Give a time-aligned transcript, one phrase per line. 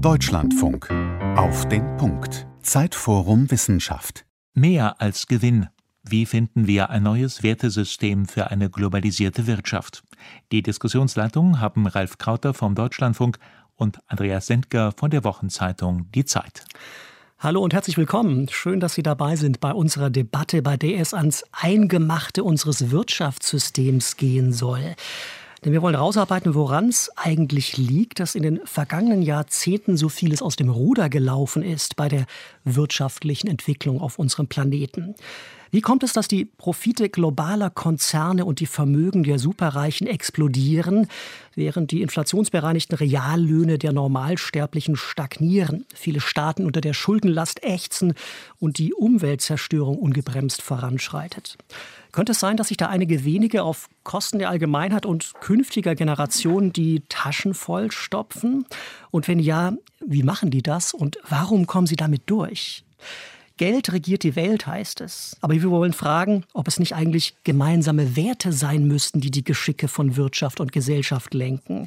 [0.00, 0.90] Deutschlandfunk.
[1.36, 2.46] Auf den Punkt.
[2.60, 4.26] Zeitforum Wissenschaft.
[4.52, 5.68] Mehr als Gewinn.
[6.02, 10.02] Wie finden wir ein neues Wertesystem für eine globalisierte Wirtschaft?
[10.52, 13.38] Die Diskussionsleitung haben Ralf Krauter vom Deutschlandfunk
[13.74, 16.64] und Andreas Sendker von der Wochenzeitung Die Zeit.
[17.38, 18.48] Hallo und herzlich willkommen.
[18.50, 24.16] Schön, dass Sie dabei sind bei unserer Debatte, bei der es ans Eingemachte unseres Wirtschaftssystems
[24.16, 24.94] gehen soll.
[25.64, 30.42] Denn wir wollen herausarbeiten, woran es eigentlich liegt, dass in den vergangenen Jahrzehnten so vieles
[30.42, 32.26] aus dem Ruder gelaufen ist bei der
[32.64, 35.14] wirtschaftlichen Entwicklung auf unserem Planeten.
[35.70, 41.08] Wie kommt es, dass die Profite globaler Konzerne und die Vermögen der Superreichen explodieren,
[41.54, 48.14] während die inflationsbereinigten Reallöhne der Normalsterblichen stagnieren, viele Staaten unter der Schuldenlast ächzen
[48.60, 51.58] und die Umweltzerstörung ungebremst voranschreitet?
[52.16, 56.72] Könnte es sein, dass sich da einige wenige auf Kosten der Allgemeinheit und künftiger Generationen
[56.72, 58.64] die Taschen voll stopfen?
[59.10, 62.86] Und wenn ja, wie machen die das und warum kommen sie damit durch?
[63.58, 65.36] Geld regiert die Welt, heißt es.
[65.42, 69.86] Aber wir wollen fragen, ob es nicht eigentlich gemeinsame Werte sein müssten, die die Geschicke
[69.86, 71.86] von Wirtschaft und Gesellschaft lenken.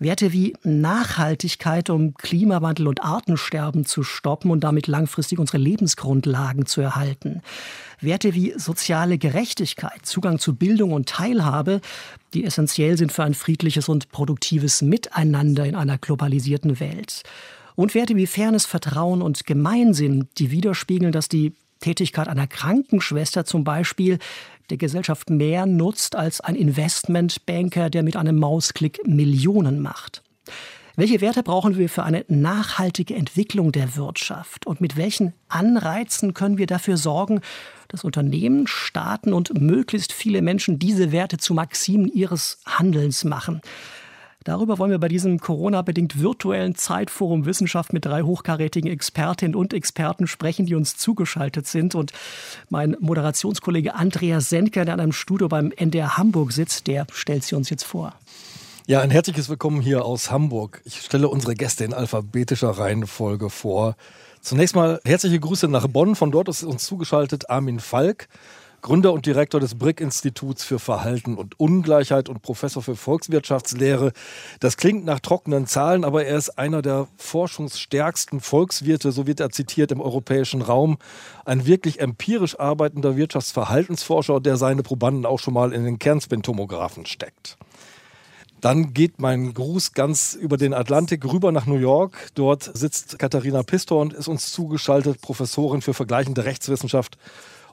[0.00, 6.80] Werte wie Nachhaltigkeit, um Klimawandel und Artensterben zu stoppen und damit langfristig unsere Lebensgrundlagen zu
[6.80, 7.42] erhalten.
[8.00, 11.80] Werte wie soziale Gerechtigkeit, Zugang zu Bildung und Teilhabe,
[12.32, 17.24] die essentiell sind für ein friedliches und produktives Miteinander in einer globalisierten Welt.
[17.74, 23.64] Und Werte wie Fairness, Vertrauen und Gemeinsinn, die widerspiegeln, dass die Tätigkeit einer Krankenschwester zum
[23.64, 24.18] Beispiel
[24.70, 30.22] der Gesellschaft mehr nutzt als ein Investmentbanker, der mit einem Mausklick Millionen macht.
[30.96, 34.66] Welche Werte brauchen wir für eine nachhaltige Entwicklung der Wirtschaft?
[34.66, 37.40] Und mit welchen Anreizen können wir dafür sorgen,
[37.86, 43.60] dass Unternehmen, Staaten und möglichst viele Menschen diese Werte zu Maximen ihres Handelns machen?
[44.44, 50.26] Darüber wollen wir bei diesem Corona-bedingt virtuellen Zeitforum Wissenschaft mit drei hochkarätigen Expertinnen und Experten
[50.26, 51.94] sprechen, die uns zugeschaltet sind.
[51.94, 52.12] Und
[52.70, 57.56] mein Moderationskollege Andreas Sendker, der an einem Studio beim NDR Hamburg sitzt, der stellt sie
[57.56, 58.14] uns jetzt vor.
[58.86, 60.80] Ja, ein herzliches Willkommen hier aus Hamburg.
[60.86, 63.96] Ich stelle unsere Gäste in alphabetischer Reihenfolge vor.
[64.40, 66.14] Zunächst mal herzliche Grüße nach Bonn.
[66.14, 68.28] Von dort ist uns zugeschaltet Armin Falk.
[68.80, 74.12] Gründer und Direktor des Brick-Instituts für Verhalten und Ungleichheit und Professor für Volkswirtschaftslehre.
[74.60, 79.50] Das klingt nach trockenen Zahlen, aber er ist einer der forschungsstärksten Volkswirte, so wird er
[79.50, 80.98] zitiert im europäischen Raum.
[81.44, 87.56] Ein wirklich empirisch arbeitender Wirtschaftsverhaltensforscher, der seine Probanden auch schon mal in den Kernspintomographen steckt.
[88.60, 92.30] Dann geht mein Gruß ganz über den Atlantik rüber nach New York.
[92.34, 97.18] Dort sitzt Katharina Pistor und ist uns zugeschaltet, Professorin für vergleichende Rechtswissenschaft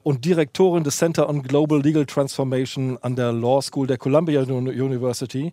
[0.06, 5.52] und Direktorin des Center on Global Legal Transformation an der Law School der Columbia University.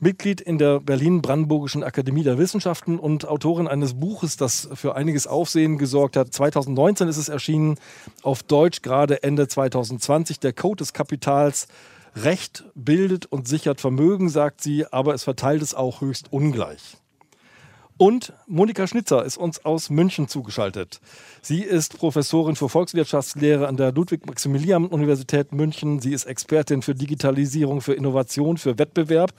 [0.00, 5.76] Mitglied in der Berlin-Brandenburgischen Akademie der Wissenschaften und Autorin eines Buches, das für einiges Aufsehen
[5.76, 6.32] gesorgt hat.
[6.32, 7.76] 2019 ist es erschienen,
[8.22, 11.68] auf Deutsch gerade Ende 2020, der Code des Kapitals.
[12.14, 16.96] Recht bildet und sichert Vermögen, sagt sie, aber es verteilt es auch höchst ungleich.
[17.98, 21.00] Und Monika Schnitzer ist uns aus München zugeschaltet.
[21.40, 26.00] Sie ist Professorin für Volkswirtschaftslehre an der Ludwig-Maximilian-Universität München.
[26.00, 29.32] Sie ist Expertin für Digitalisierung, für Innovation, für Wettbewerb.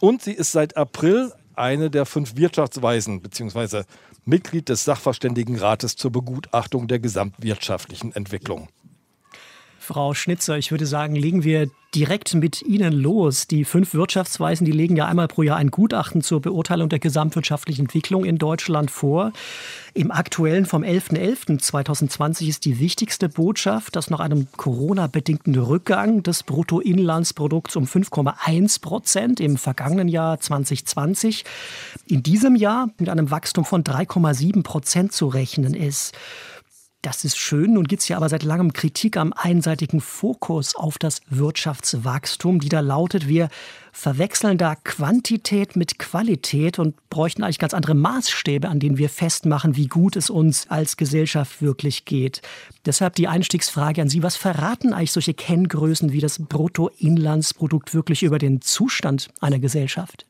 [0.00, 3.82] Und sie ist seit April eine der fünf Wirtschaftsweisen bzw.
[4.24, 8.68] Mitglied des Sachverständigenrates zur Begutachtung der gesamtwirtschaftlichen Entwicklung.
[9.88, 13.46] Frau Schnitzer, ich würde sagen, legen wir direkt mit Ihnen los.
[13.46, 17.86] Die fünf Wirtschaftsweisen, die legen ja einmal pro Jahr ein Gutachten zur Beurteilung der gesamtwirtschaftlichen
[17.86, 19.32] Entwicklung in Deutschland vor.
[19.94, 27.74] Im aktuellen vom 11.11.2020 ist die wichtigste Botschaft, dass nach einem Corona-bedingten Rückgang des Bruttoinlandsprodukts
[27.74, 31.46] um 5,1 Prozent im vergangenen Jahr 2020
[32.06, 36.14] in diesem Jahr mit einem Wachstum von 3,7 Prozent zu rechnen ist.
[37.02, 37.74] Das ist schön.
[37.74, 42.68] Nun gibt es ja aber seit langem Kritik am einseitigen Fokus auf das Wirtschaftswachstum, die
[42.68, 43.50] da lautet, wir
[43.92, 49.76] verwechseln da Quantität mit Qualität und bräuchten eigentlich ganz andere Maßstäbe, an denen wir festmachen,
[49.76, 52.42] wie gut es uns als Gesellschaft wirklich geht.
[52.84, 58.40] Deshalb die Einstiegsfrage an Sie, was verraten eigentlich solche Kenngrößen wie das Bruttoinlandsprodukt wirklich über
[58.40, 60.26] den Zustand einer Gesellschaft?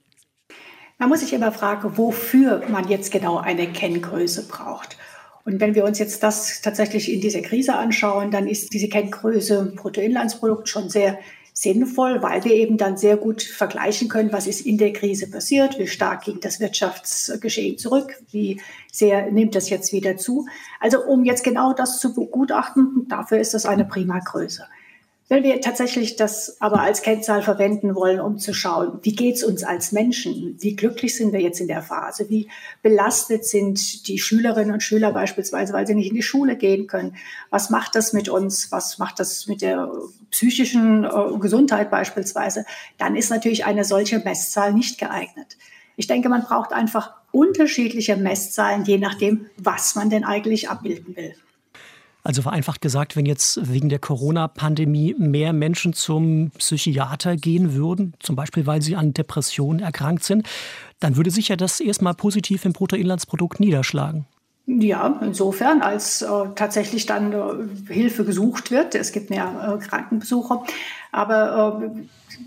[0.98, 4.98] Man muss sich immer fragen, wofür man jetzt genau eine Kenngröße braucht.
[5.48, 9.72] Und wenn wir uns jetzt das tatsächlich in dieser Krise anschauen, dann ist diese Kenngröße
[9.76, 11.18] Bruttoinlandsprodukt schon sehr
[11.54, 15.78] sinnvoll, weil wir eben dann sehr gut vergleichen können, was ist in der Krise passiert,
[15.78, 18.60] wie stark ging das Wirtschaftsgeschehen zurück, wie
[18.92, 20.46] sehr nimmt das jetzt wieder zu.
[20.80, 24.66] Also um jetzt genau das zu begutachten, dafür ist das eine prima Größe.
[25.30, 29.44] Wenn wir tatsächlich das aber als Kennzahl verwenden wollen, um zu schauen, wie geht es
[29.44, 32.48] uns als Menschen, wie glücklich sind wir jetzt in der Phase, wie
[32.80, 37.14] belastet sind die Schülerinnen und Schüler beispielsweise, weil sie nicht in die Schule gehen können,
[37.50, 39.92] was macht das mit uns, was macht das mit der
[40.30, 42.64] psychischen äh, Gesundheit beispielsweise,
[42.96, 45.58] dann ist natürlich eine solche Messzahl nicht geeignet.
[45.96, 51.34] Ich denke, man braucht einfach unterschiedliche Messzahlen, je nachdem, was man denn eigentlich abbilden will.
[52.28, 58.36] Also vereinfacht gesagt, wenn jetzt wegen der Corona-Pandemie mehr Menschen zum Psychiater gehen würden, zum
[58.36, 60.46] Beispiel weil sie an Depressionen erkrankt sind,
[61.00, 64.26] dann würde sich ja das erstmal positiv im Bruttoinlandsprodukt niederschlagen.
[64.70, 68.94] Ja, insofern, als äh, tatsächlich dann äh, Hilfe gesucht wird.
[68.94, 70.62] Es gibt mehr äh, Krankenbesucher.
[71.10, 71.90] Aber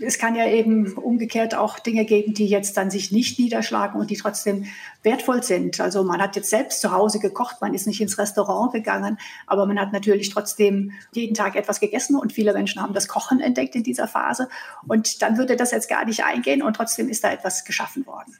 [0.00, 4.00] äh, es kann ja eben umgekehrt auch Dinge geben, die jetzt dann sich nicht niederschlagen
[4.00, 4.66] und die trotzdem
[5.02, 5.80] wertvoll sind.
[5.80, 9.66] Also man hat jetzt selbst zu Hause gekocht, man ist nicht ins Restaurant gegangen, aber
[9.66, 13.74] man hat natürlich trotzdem jeden Tag etwas gegessen und viele Menschen haben das Kochen entdeckt
[13.74, 14.48] in dieser Phase.
[14.86, 18.36] Und dann würde das jetzt gar nicht eingehen und trotzdem ist da etwas geschaffen worden.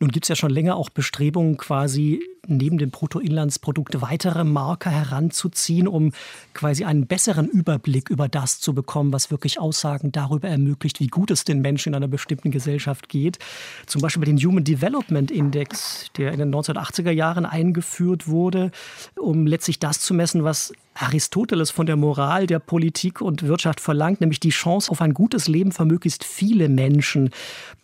[0.00, 5.88] Nun gibt es ja schon länger auch Bestrebungen, quasi neben dem Bruttoinlandsprodukt weitere Marker heranzuziehen,
[5.88, 6.12] um
[6.54, 11.32] quasi einen besseren Überblick über das zu bekommen, was wirklich Aussagen darüber ermöglicht, wie gut
[11.32, 13.40] es den Menschen in einer bestimmten Gesellschaft geht.
[13.86, 18.70] Zum Beispiel den Human Development Index, der in den 1980er Jahren eingeführt wurde,
[19.16, 24.20] um letztlich das zu messen, was Aristoteles von der Moral der Politik und Wirtschaft verlangt,
[24.20, 27.30] nämlich die Chance auf ein gutes Leben für möglichst viele Menschen.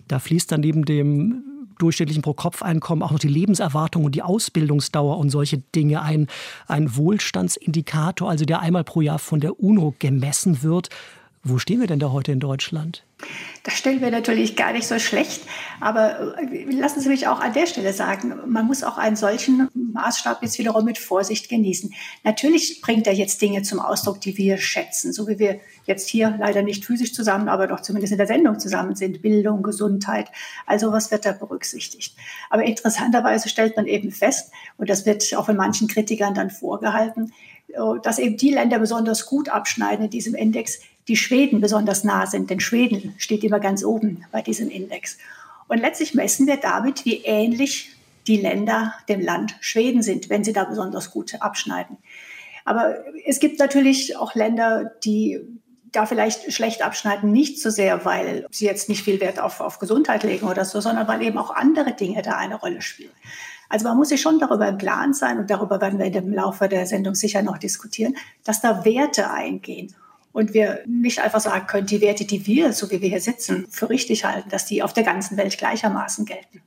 [0.06, 5.30] Da fließt dann neben dem durchschnittlichen Pro-Kopf-Einkommen auch noch die Lebenserwartung und die Ausbildungsdauer und
[5.30, 6.28] solche Dinge ein,
[6.66, 10.88] ein Wohlstandsindikator, also der einmal pro Jahr von der UNO gemessen wird.
[11.42, 13.04] Wo stehen wir denn da heute in Deutschland?
[13.64, 15.42] Das stellen wir natürlich gar nicht so schlecht.
[15.80, 19.68] Aber äh, lassen Sie mich auch an der Stelle sagen, man muss auch einen solchen
[19.74, 21.94] Maßstab jetzt wiederum mit Vorsicht genießen.
[22.24, 26.36] Natürlich bringt er jetzt Dinge zum Ausdruck, die wir schätzen, so wie wir jetzt hier
[26.38, 29.22] leider nicht physisch zusammen, aber doch zumindest in der Sendung zusammen sind.
[29.22, 30.30] Bildung, Gesundheit,
[30.66, 32.16] also was wird da berücksichtigt.
[32.50, 37.32] Aber interessanterweise stellt man eben fest, und das wird auch von manchen Kritikern dann vorgehalten,
[38.02, 42.50] dass eben die Länder besonders gut abschneiden in diesem Index, die Schweden besonders nah sind.
[42.50, 45.18] Denn Schweden steht immer ganz oben bei diesem Index.
[45.68, 47.90] Und letztlich messen wir damit, wie ähnlich
[48.26, 51.98] die Länder dem Land Schweden sind, wenn sie da besonders gut abschneiden.
[52.64, 55.40] Aber es gibt natürlich auch Länder, die
[55.92, 59.78] da vielleicht schlecht abschneiden, nicht so sehr, weil sie jetzt nicht viel Wert auf, auf
[59.78, 63.12] Gesundheit legen oder so, sondern weil eben auch andere Dinge da eine Rolle spielen.
[63.74, 66.68] Also man muss sich schon darüber im Klaren sein, und darüber werden wir im Laufe
[66.68, 69.92] der Sendung sicher noch diskutieren, dass da Werte eingehen
[70.32, 73.66] und wir nicht einfach sagen können, die Werte, die wir, so wie wir hier sitzen,
[73.68, 76.62] für richtig halten, dass die auf der ganzen Welt gleichermaßen gelten.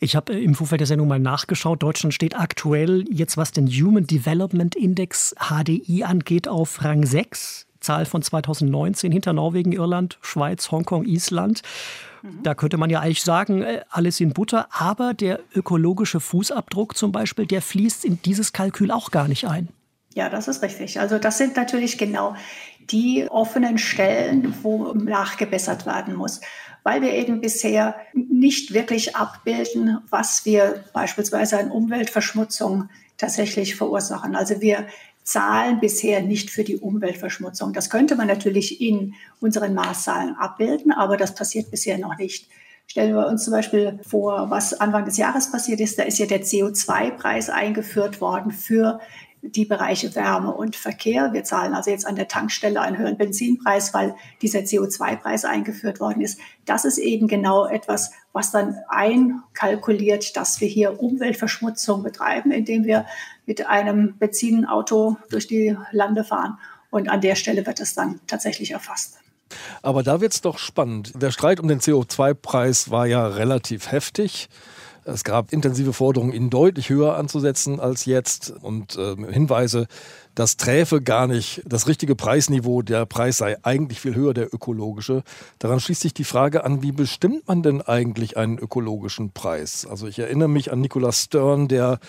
[0.00, 1.82] Ich habe im Vorfeld der Sendung mal nachgeschaut.
[1.82, 7.67] Deutschland steht aktuell jetzt, was den Human Development Index HDI angeht, auf Rang 6.
[7.88, 11.62] Zahl von 2019 hinter Norwegen, Irland, Schweiz, Hongkong, Island.
[12.22, 12.42] Mhm.
[12.42, 17.12] Da könnte man ja eigentlich sagen, äh, alles in Butter, aber der ökologische Fußabdruck zum
[17.12, 19.68] Beispiel, der fließt in dieses Kalkül auch gar nicht ein.
[20.12, 21.00] Ja, das ist richtig.
[21.00, 22.34] Also das sind natürlich genau
[22.90, 26.42] die offenen Stellen, wo nachgebessert werden muss,
[26.82, 34.36] weil wir eben bisher nicht wirklich abbilden, was wir beispielsweise an Umweltverschmutzung tatsächlich verursachen.
[34.36, 34.86] Also wir
[35.28, 37.74] zahlen bisher nicht für die Umweltverschmutzung.
[37.74, 42.48] Das könnte man natürlich in unseren Maßzahlen abbilden, aber das passiert bisher noch nicht.
[42.86, 45.98] Stellen wir uns zum Beispiel vor, was Anfang des Jahres passiert ist.
[45.98, 49.00] Da ist ja der CO2-Preis eingeführt worden für
[49.42, 51.32] die Bereiche Wärme und Verkehr.
[51.32, 56.22] Wir zahlen also jetzt an der Tankstelle einen höheren Benzinpreis, weil dieser CO2-Preis eingeführt worden
[56.22, 56.38] ist.
[56.64, 63.06] Das ist eben genau etwas, was dann einkalkuliert, dass wir hier Umweltverschmutzung betreiben, indem wir
[63.46, 66.58] mit einem Benzinauto durch die Lande fahren.
[66.90, 69.18] Und an der Stelle wird es dann tatsächlich erfasst.
[69.82, 71.12] Aber da wird es doch spannend.
[71.20, 74.48] Der Streit um den CO2-Preis war ja relativ heftig.
[75.10, 79.86] Es gab intensive Forderungen, ihn deutlich höher anzusetzen als jetzt und äh, Hinweise,
[80.34, 82.82] das träfe gar nicht das richtige Preisniveau.
[82.82, 85.22] Der Preis sei eigentlich viel höher, der ökologische.
[85.60, 89.86] Daran schließt sich die Frage an, wie bestimmt man denn eigentlich einen ökologischen Preis?
[89.88, 92.00] Also ich erinnere mich an Nicholas Stern, der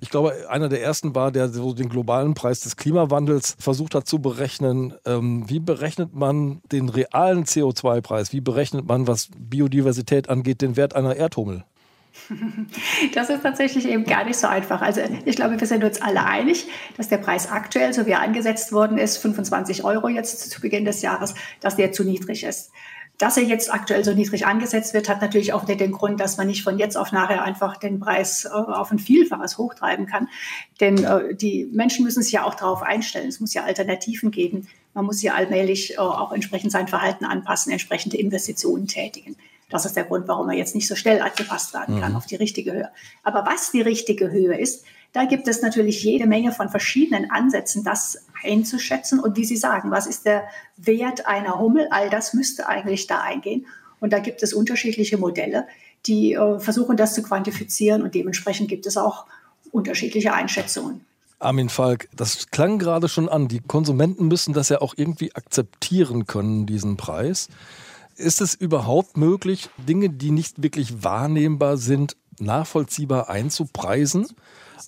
[0.00, 4.06] ich glaube, einer der ersten war, der so den globalen Preis des Klimawandels versucht hat
[4.06, 4.94] zu berechnen.
[5.04, 8.32] Ähm, wie berechnet man den realen CO2-Preis?
[8.32, 11.64] Wie berechnet man, was Biodiversität angeht, den Wert einer Erdhummel?
[13.14, 14.82] Das ist tatsächlich eben gar nicht so einfach.
[14.82, 18.20] Also ich glaube, wir sind uns alle einig, dass der Preis aktuell, so wie er
[18.20, 22.72] angesetzt worden ist, 25 Euro jetzt zu Beginn des Jahres, dass der zu niedrig ist.
[23.18, 26.46] Dass er jetzt aktuell so niedrig angesetzt wird, hat natürlich auch den Grund, dass man
[26.46, 30.28] nicht von jetzt auf nachher einfach den Preis äh, auf ein Vielfaches hochtreiben kann.
[30.80, 33.28] Denn äh, die Menschen müssen sich ja auch darauf einstellen.
[33.28, 34.68] Es muss ja Alternativen geben.
[34.92, 39.36] Man muss ja allmählich äh, auch entsprechend sein Verhalten anpassen, entsprechende Investitionen tätigen.
[39.70, 42.16] Das ist der Grund, warum er jetzt nicht so schnell angepasst werden kann mhm.
[42.16, 42.90] auf die richtige Höhe.
[43.24, 47.82] Aber was die richtige Höhe ist, da gibt es natürlich jede Menge von verschiedenen Ansätzen,
[47.82, 49.18] das einzuschätzen.
[49.18, 50.44] Und wie Sie sagen, was ist der
[50.76, 51.88] Wert einer Hummel?
[51.90, 53.66] All das müsste eigentlich da eingehen.
[53.98, 55.66] Und da gibt es unterschiedliche Modelle,
[56.06, 58.02] die äh, versuchen, das zu quantifizieren.
[58.02, 59.26] Und dementsprechend gibt es auch
[59.72, 61.04] unterschiedliche Einschätzungen.
[61.38, 63.48] Armin Falk, das klang gerade schon an.
[63.48, 67.48] Die Konsumenten müssen das ja auch irgendwie akzeptieren können, diesen Preis.
[68.16, 74.26] Ist es überhaupt möglich, Dinge, die nicht wirklich wahrnehmbar sind, nachvollziehbar einzupreisen?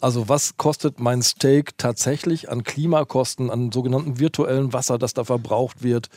[0.00, 5.82] Also was kostet mein Steak tatsächlich an Klimakosten, an sogenannten virtuellen Wasser, das da verbraucht
[5.82, 6.08] wird,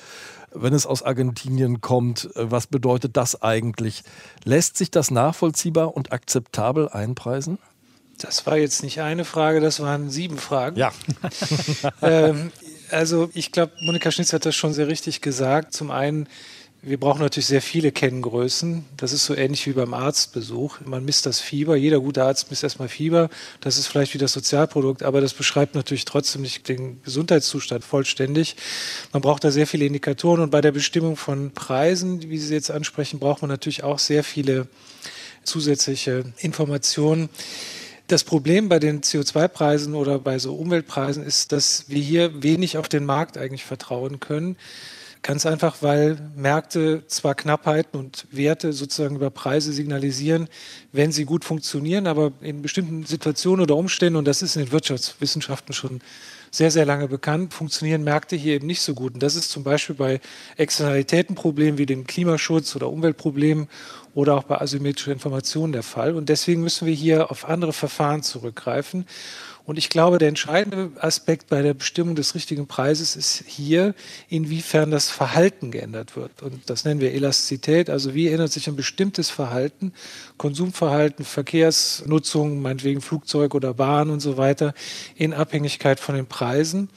[0.54, 2.30] wenn es aus Argentinien kommt?
[2.36, 4.04] Was bedeutet das eigentlich?
[4.44, 7.58] Lässt sich das nachvollziehbar und akzeptabel einpreisen?
[8.20, 10.78] Das war jetzt nicht eine Frage, das waren sieben Fragen.
[10.78, 10.92] Ja.
[12.02, 12.52] ähm,
[12.92, 15.74] also ich glaube, Monika Schnitz hat das schon sehr richtig gesagt.
[15.74, 16.28] Zum einen
[16.84, 18.86] wir brauchen natürlich sehr viele Kenngrößen.
[18.98, 20.80] Das ist so ähnlich wie beim Arztbesuch.
[20.84, 21.76] Man misst das Fieber.
[21.76, 23.30] Jeder gute Arzt misst erstmal Fieber.
[23.60, 28.56] Das ist vielleicht wie das Sozialprodukt, aber das beschreibt natürlich trotzdem nicht den Gesundheitszustand vollständig.
[29.14, 32.72] Man braucht da sehr viele Indikatoren und bei der Bestimmung von Preisen, wie Sie jetzt
[32.72, 34.68] ansprechen, braucht man natürlich auch sehr viele
[35.44, 37.30] zusätzliche Informationen.
[38.08, 42.90] Das Problem bei den CO2-Preisen oder bei so Umweltpreisen ist, dass wir hier wenig auf
[42.90, 44.58] den Markt eigentlich vertrauen können.
[45.24, 50.48] Ganz einfach, weil Märkte zwar Knappheiten und Werte sozusagen über Preise signalisieren,
[50.94, 54.72] wenn sie gut funktionieren, aber in bestimmten Situationen oder Umständen, und das ist in den
[54.72, 56.02] Wirtschaftswissenschaften schon
[56.50, 59.14] sehr, sehr lange bekannt, funktionieren Märkte hier eben nicht so gut.
[59.14, 60.20] Und das ist zum Beispiel bei
[60.58, 63.70] Externalitätenproblemen wie dem Klimaschutz oder Umweltproblemen
[64.14, 66.16] oder auch bei asymmetrischen Informationen der Fall.
[66.16, 69.06] Und deswegen müssen wir hier auf andere Verfahren zurückgreifen.
[69.66, 73.94] Und ich glaube, der entscheidende Aspekt bei der Bestimmung des richtigen Preises ist hier,
[74.28, 76.42] inwiefern das Verhalten geändert wird.
[76.42, 77.90] Und das nennen wir Elastizität.
[77.90, 79.94] Also wie ändert sich ein bestimmtes Verhalten,
[80.38, 84.74] Konsumverhalten, Verkehrsnutzung, meinetwegen Flugzeug oder Bahn und so weiter,
[85.16, 86.90] in Abhängigkeit von den Preisen.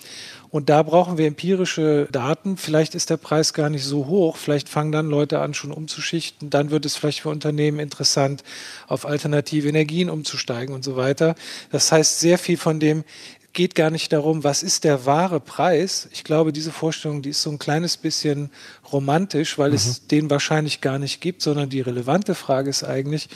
[0.54, 2.56] Und da brauchen wir empirische Daten.
[2.56, 4.36] Vielleicht ist der Preis gar nicht so hoch.
[4.36, 6.48] Vielleicht fangen dann Leute an, schon umzuschichten.
[6.48, 8.44] Dann wird es vielleicht für Unternehmen interessant,
[8.86, 11.34] auf alternative Energien umzusteigen und so weiter.
[11.72, 13.02] Das heißt, sehr viel von dem
[13.52, 16.08] geht gar nicht darum, was ist der wahre Preis.
[16.12, 18.50] Ich glaube, diese Vorstellung, die ist so ein kleines bisschen
[18.92, 19.76] romantisch, weil mhm.
[19.76, 23.28] es den wahrscheinlich gar nicht gibt, sondern die relevante Frage ist eigentlich,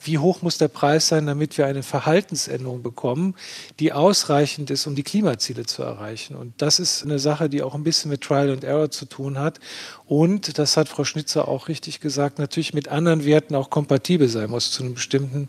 [0.00, 3.34] wie hoch muss der Preis sein, damit wir eine Verhaltensänderung bekommen,
[3.80, 6.36] die ausreichend ist, um die Klimaziele zu erreichen.
[6.36, 9.38] Und das ist eine Sache, die auch ein bisschen mit Trial and Error zu tun
[9.38, 9.58] hat.
[10.06, 14.50] Und, das hat Frau Schnitzer auch richtig gesagt, natürlich mit anderen Werten auch kompatibel sein
[14.50, 15.48] muss zu einem bestimmten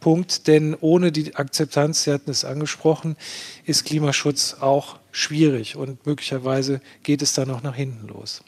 [0.00, 0.46] Punkt.
[0.46, 3.16] Denn ohne die Akzeptanz, Sie hatten es angesprochen,
[3.64, 8.42] ist Klimaschutz auch schwierig und möglicherweise geht es dann auch nach hinten los.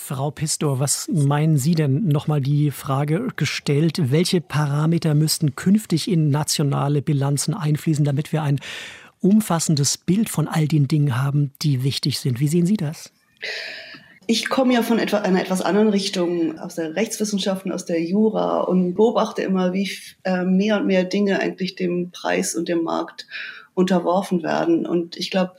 [0.00, 2.08] Frau Pistor, was meinen Sie denn?
[2.08, 8.58] Nochmal die Frage gestellt, welche Parameter müssten künftig in nationale Bilanzen einfließen, damit wir ein
[9.20, 12.40] umfassendes Bild von all den Dingen haben, die wichtig sind?
[12.40, 13.12] Wie sehen Sie das?
[14.26, 18.60] Ich komme ja von etwa, einer etwas anderen Richtung, aus der Rechtswissenschaften, aus der Jura
[18.60, 19.90] und beobachte immer, wie
[20.24, 23.26] äh, mehr und mehr Dinge eigentlich dem Preis und dem Markt
[23.74, 24.86] unterworfen werden.
[24.86, 25.54] Und ich glaube,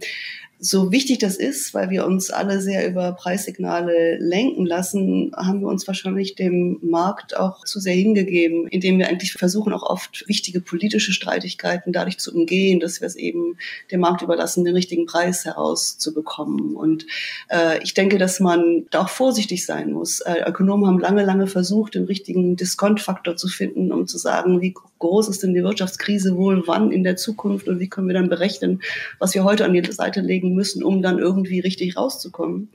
[0.61, 5.69] so wichtig das ist, weil wir uns alle sehr über Preissignale lenken lassen, haben wir
[5.69, 10.59] uns wahrscheinlich dem Markt auch zu sehr hingegeben, indem wir eigentlich versuchen, auch oft wichtige
[10.59, 13.57] politische Streitigkeiten dadurch zu umgehen, dass wir es eben
[13.89, 16.75] dem Markt überlassen, den richtigen Preis herauszubekommen.
[16.75, 17.05] Und
[17.49, 20.19] äh, ich denke, dass man da auch vorsichtig sein muss.
[20.19, 24.73] Äh, Ökonomen haben lange, lange versucht, den richtigen Diskontfaktor zu finden, um zu sagen, wie
[24.99, 28.29] groß ist denn die Wirtschaftskrise wohl, wann in der Zukunft und wie können wir dann
[28.29, 28.81] berechnen,
[29.17, 32.69] was wir heute an die Seite legen müssen, um dann irgendwie richtig rauszukommen.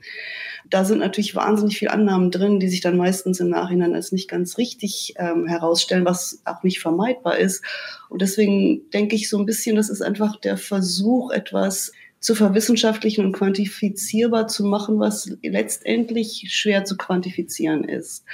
[0.69, 4.27] Da sind natürlich wahnsinnig viele Annahmen drin, die sich dann meistens im Nachhinein als nicht
[4.27, 7.63] ganz richtig ähm, herausstellen, was auch nicht vermeidbar ist.
[8.09, 11.91] Und deswegen denke ich so ein bisschen, das ist einfach der Versuch, etwas
[12.25, 18.25] zu verwissenschaftlichen und quantifizierbar zu machen, was letztendlich schwer zu quantifizieren ist.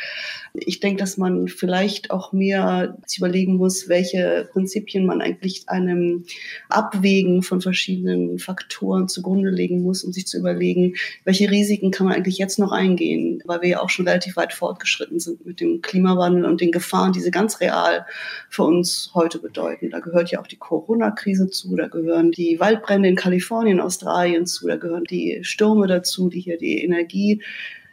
[0.53, 6.23] Ich denke, dass man vielleicht auch mehr überlegen muss, welche Prinzipien man eigentlich einem
[6.69, 10.95] Abwägen von verschiedenen Faktoren zugrunde legen muss, um sich zu überlegen,
[11.25, 14.53] welche Risiken kann man eigentlich jetzt noch eingehen, weil wir ja auch schon relativ weit
[14.53, 18.05] fortgeschritten sind mit dem Klimawandel und den Gefahren, die sie ganz real
[18.47, 19.89] für uns heute bedeuten.
[19.89, 24.67] Da gehört ja auch die Corona-Krise zu, da gehören die Waldbrände in Kalifornien Australien zu,
[24.67, 27.41] da gehören die Stürme dazu, die hier die Energie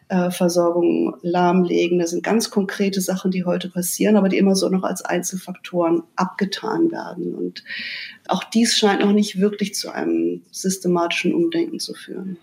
[0.08, 1.98] äh, Versorgung lahmlegen.
[1.98, 6.02] Das sind ganz konkrete Sachen, die heute passieren, aber die immer so noch als Einzelfaktoren
[6.16, 7.34] abgetan werden.
[7.34, 7.62] Und
[8.26, 12.38] auch dies scheint noch nicht wirklich zu einem systematischen Umdenken zu führen.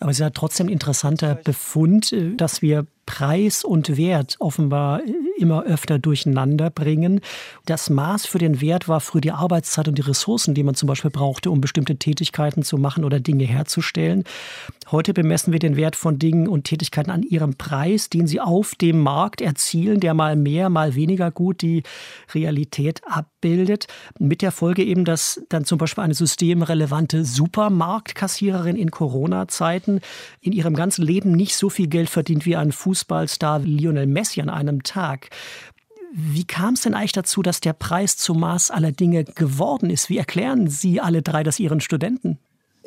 [0.00, 5.00] Aber es ist ja trotzdem ein interessanter Befund, dass wir Preis und Wert offenbar
[5.38, 7.20] immer öfter durcheinander bringen.
[7.64, 10.86] Das Maß für den Wert war früher die Arbeitszeit und die Ressourcen, die man zum
[10.86, 14.24] Beispiel brauchte, um bestimmte Tätigkeiten zu machen oder Dinge herzustellen.
[14.90, 18.74] Heute bemessen wir den Wert von Dingen und Tätigkeiten an ihrem Preis, den sie auf
[18.74, 21.82] dem Markt erzielen, der mal mehr, mal weniger gut die
[22.34, 23.86] Realität abbildet.
[24.18, 30.00] Mit der Folge eben, dass dann zum Beispiel eine systemrelevante Supermarktkassiererin in Corona-Zeiten
[30.40, 34.40] in ihrem ganzen Leben nicht so viel Geld verdient wie ein Fuß Fußballstar Lionel Messi
[34.40, 35.27] an einem Tag.
[36.12, 40.08] Wie kam es denn eigentlich dazu, dass der Preis zum Maß aller Dinge geworden ist?
[40.08, 42.38] Wie erklären Sie alle drei das Ihren Studenten?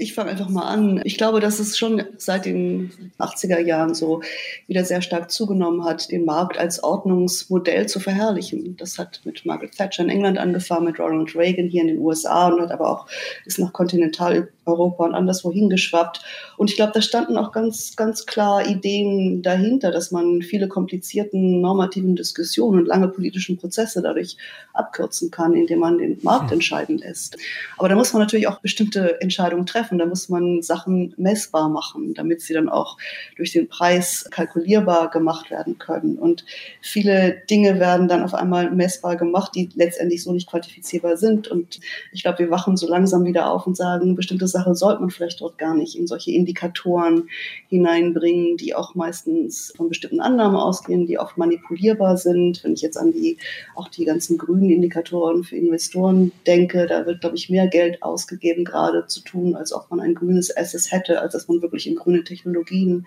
[0.01, 0.99] Ich fange einfach mal an.
[1.03, 4.23] Ich glaube, dass es schon seit den 80er Jahren so
[4.65, 8.75] wieder sehr stark zugenommen hat, den Markt als Ordnungsmodell zu verherrlichen.
[8.77, 12.47] Das hat mit Margaret Thatcher in England angefangen, mit Ronald Reagan hier in den USA
[12.47, 13.05] und hat aber auch
[13.45, 16.21] ist nach Kontinentaleuropa und anderswo hingeschwappt.
[16.57, 21.61] Und ich glaube, da standen auch ganz, ganz klar Ideen dahinter, dass man viele komplizierten
[21.61, 24.35] normativen Diskussionen und lange politischen Prozesse dadurch
[24.73, 26.53] abkürzen kann, indem man den Markt hm.
[26.53, 27.37] entscheiden lässt.
[27.77, 29.99] Aber da muss man natürlich auch bestimmte Entscheidungen treffen treffen.
[29.99, 32.97] Da muss man Sachen messbar machen, damit sie dann auch
[33.35, 36.17] durch den Preis kalkulierbar gemacht werden können.
[36.17, 36.45] Und
[36.81, 41.47] viele Dinge werden dann auf einmal messbar gemacht, die letztendlich so nicht quantifizierbar sind.
[41.47, 41.79] Und
[42.11, 45.41] ich glaube, wir wachen so langsam wieder auf und sagen, bestimmte Sachen sollte man vielleicht
[45.41, 47.29] dort gar nicht in solche Indikatoren
[47.69, 52.63] hineinbringen, die auch meistens von bestimmten Annahmen ausgehen, die oft manipulierbar sind.
[52.63, 53.37] Wenn ich jetzt an die,
[53.75, 58.65] auch die ganzen grünen Indikatoren für Investoren denke, da wird, glaube ich, mehr Geld ausgegeben,
[58.65, 61.95] gerade zu tun, als ob man ein grünes Asset hätte, als dass man wirklich in
[61.95, 63.05] grüne Technologien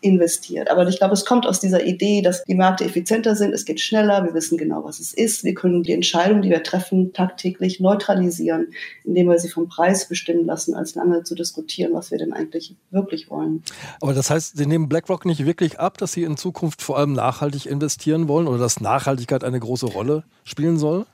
[0.00, 0.70] investiert.
[0.70, 3.80] Aber ich glaube, es kommt aus dieser Idee, dass die Märkte effizienter sind, es geht
[3.80, 5.42] schneller, wir wissen genau, was es ist.
[5.42, 8.68] Wir können die Entscheidungen, die wir treffen, tagtäglich neutralisieren,
[9.04, 12.74] indem wir sie vom Preis bestimmen lassen, als lange zu diskutieren, was wir denn eigentlich
[12.90, 13.62] wirklich wollen.
[14.00, 17.12] Aber das heißt, Sie nehmen BlackRock nicht wirklich ab, dass Sie in Zukunft vor allem
[17.12, 21.06] nachhaltig investieren wollen oder dass Nachhaltigkeit eine große Rolle spielen soll?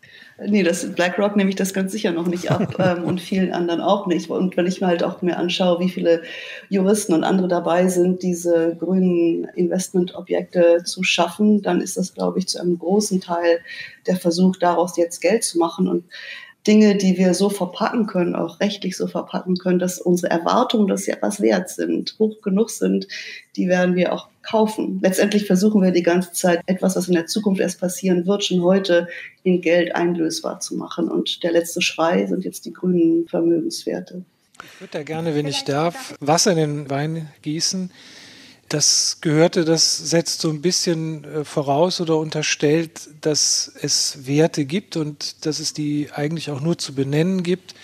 [0.47, 3.81] Nee, das BlackRock nehme ich das ganz sicher noch nicht ab ähm, und vielen anderen
[3.81, 4.31] auch nicht.
[4.31, 6.23] Und wenn ich mir halt auch mir anschaue, wie viele
[6.69, 12.49] Juristen und andere dabei sind, diese grünen Investmentobjekte zu schaffen, dann ist das, glaube ich,
[12.49, 13.61] zu einem großen Teil
[14.07, 15.89] der Versuch, daraus jetzt Geld zu machen.
[15.89, 16.05] Und
[16.67, 21.05] Dinge, die wir so verpacken können, auch rechtlich so verpacken können, dass unsere Erwartungen, dass
[21.05, 23.09] sie etwas wert sind, hoch genug sind,
[23.57, 25.01] die werden wir auch kaufen.
[25.03, 28.63] Letztendlich versuchen wir die ganze Zeit etwas, was in der Zukunft erst passieren wird, schon
[28.63, 29.09] heute
[29.43, 31.09] in Geld einlösbar zu machen.
[31.09, 34.25] Und der letzte Schrei sind jetzt die grünen Vermögenswerte.
[34.63, 37.91] Ich würde da gerne, wenn ich darf, Wasser in den Wein gießen
[38.73, 44.97] das gehörte, das setzt so ein bisschen äh, voraus oder unterstellt, dass es Werte gibt
[44.97, 47.75] und dass es die eigentlich auch nur zu benennen gibt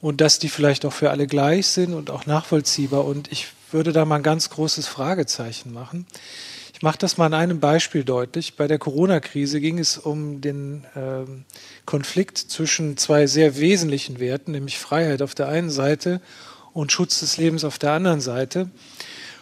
[0.00, 3.04] und dass die vielleicht auch für alle gleich sind und auch nachvollziehbar.
[3.04, 6.06] Und ich würde da mal ein ganz großes Fragezeichen machen.
[6.74, 8.54] Ich mache das mal an einem Beispiel deutlich.
[8.54, 11.24] Bei der Corona-Krise ging es um den äh,
[11.86, 16.20] Konflikt zwischen zwei sehr wesentlichen Werten, nämlich Freiheit auf der einen Seite
[16.72, 18.70] und Schutz des Lebens auf der anderen Seite.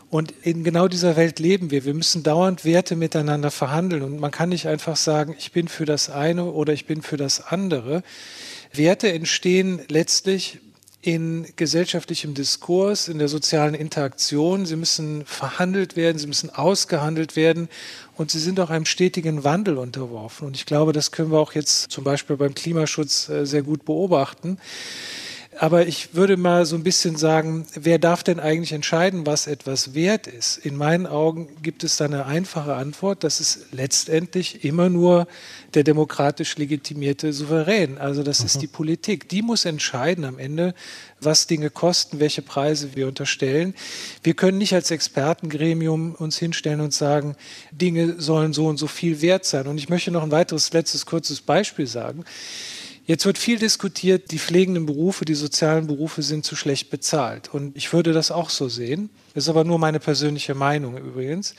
[0.08, 1.84] Und in genau dieser Welt leben wir.
[1.84, 4.02] Wir müssen dauernd Werte miteinander verhandeln.
[4.02, 7.16] Und man kann nicht einfach sagen, ich bin für das eine oder ich bin für
[7.16, 8.02] das andere.
[8.72, 10.60] Werte entstehen letztlich
[11.06, 14.66] in gesellschaftlichem Diskurs, in der sozialen Interaktion.
[14.66, 17.68] Sie müssen verhandelt werden, sie müssen ausgehandelt werden
[18.16, 20.48] und sie sind auch einem stetigen Wandel unterworfen.
[20.48, 23.84] Und ich glaube, das können wir auch jetzt zum Beispiel beim Klimaschutz äh, sehr gut
[23.84, 24.58] beobachten.
[25.58, 29.94] Aber ich würde mal so ein bisschen sagen, wer darf denn eigentlich entscheiden, was etwas
[29.94, 30.58] wert ist?
[30.58, 33.24] In meinen Augen gibt es da eine einfache Antwort.
[33.24, 35.26] Das ist letztendlich immer nur
[35.72, 37.96] der demokratisch legitimierte Souverän.
[37.96, 38.46] Also das mhm.
[38.46, 39.30] ist die Politik.
[39.30, 40.74] Die muss entscheiden am Ende,
[41.20, 43.74] was Dinge kosten, welche Preise wir unterstellen.
[44.22, 47.34] Wir können nicht als Expertengremium uns hinstellen und sagen,
[47.72, 49.68] Dinge sollen so und so viel wert sein.
[49.68, 52.26] Und ich möchte noch ein weiteres letztes kurzes Beispiel sagen.
[53.06, 57.54] Jetzt wird viel diskutiert, die pflegenden Berufe, die sozialen Berufe sind zu schlecht bezahlt.
[57.54, 59.10] Und ich würde das auch so sehen.
[59.32, 61.54] Das ist aber nur meine persönliche Meinung übrigens.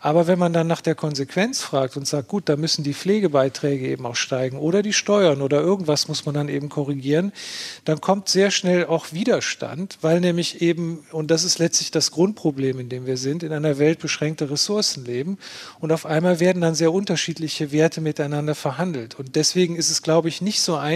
[0.00, 3.86] Aber wenn man dann nach der Konsequenz fragt und sagt, gut, da müssen die Pflegebeiträge
[3.86, 7.32] eben auch steigen oder die Steuern oder irgendwas muss man dann eben korrigieren,
[7.84, 12.80] dann kommt sehr schnell auch Widerstand, weil nämlich eben, und das ist letztlich das Grundproblem,
[12.80, 15.38] in dem wir sind, in einer Welt beschränkter Ressourcen leben.
[15.80, 19.18] Und auf einmal werden dann sehr unterschiedliche Werte miteinander verhandelt.
[19.18, 20.87] Und deswegen ist es, glaube ich, nicht so einfach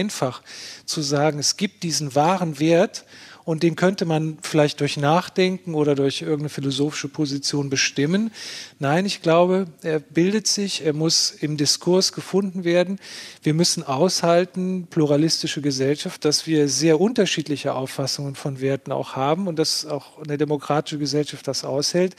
[0.85, 3.05] zu sagen, es gibt diesen wahren Wert
[3.45, 8.31] und den könnte man vielleicht durch Nachdenken oder durch irgendeine philosophische Position bestimmen.
[8.79, 12.99] Nein, ich glaube, er bildet sich, er muss im Diskurs gefunden werden.
[13.41, 19.59] Wir müssen aushalten, pluralistische Gesellschaft, dass wir sehr unterschiedliche Auffassungen von Werten auch haben und
[19.59, 22.15] dass auch eine demokratische Gesellschaft das aushält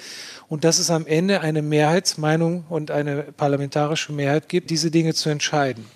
[0.48, 5.30] und dass es am Ende eine Mehrheitsmeinung und eine parlamentarische Mehrheit gibt, diese Dinge zu
[5.30, 5.86] entscheiden.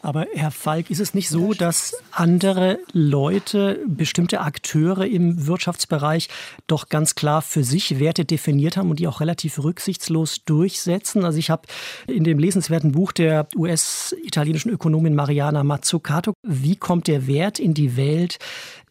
[0.00, 6.28] Aber Herr Falk, ist es nicht so, dass andere Leute, bestimmte Akteure im Wirtschaftsbereich
[6.66, 11.24] doch ganz klar für sich Werte definiert haben und die auch relativ rücksichtslos durchsetzen?
[11.24, 11.62] Also ich habe
[12.06, 17.96] in dem lesenswerten Buch der US-italienischen Ökonomin Mariana Mazzucato, Wie kommt der Wert in die
[17.96, 18.38] Welt,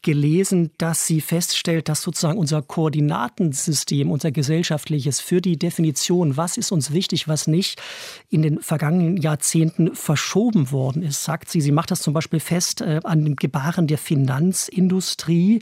[0.07, 6.71] gelesen, dass sie feststellt, dass sozusagen unser Koordinatensystem, unser gesellschaftliches für die Definition, was ist
[6.71, 7.81] uns wichtig, was nicht,
[8.29, 11.59] in den vergangenen Jahrzehnten verschoben worden ist, sagt sie.
[11.59, 15.59] Sie macht das zum Beispiel fest äh, an dem Gebaren der Finanzindustrie,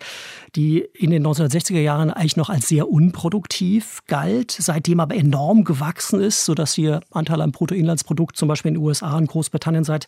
[0.55, 6.21] die in den 1960er Jahren eigentlich noch als sehr unproduktiv galt, seitdem aber enorm gewachsen
[6.21, 10.05] ist, sodass ihr Anteil am Bruttoinlandsprodukt zum Beispiel in den USA und Großbritannien seit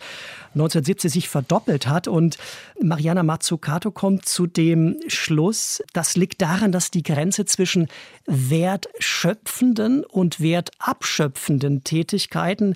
[0.54, 2.08] 1970 sich verdoppelt hat.
[2.08, 2.38] Und
[2.80, 7.88] Mariana Mazzucato kommt zu dem Schluss, das liegt daran, dass die Grenze zwischen
[8.26, 12.76] wertschöpfenden und wertabschöpfenden Tätigkeiten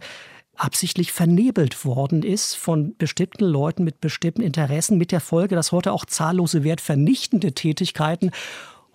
[0.55, 5.91] absichtlich vernebelt worden ist von bestimmten Leuten mit bestimmten Interessen, mit der Folge, dass heute
[5.91, 8.31] auch zahllose wertvernichtende Tätigkeiten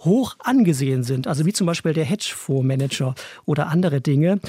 [0.01, 4.41] hoch angesehen sind, also wie zum Beispiel der Hedgefondsmanager oder andere Dinge.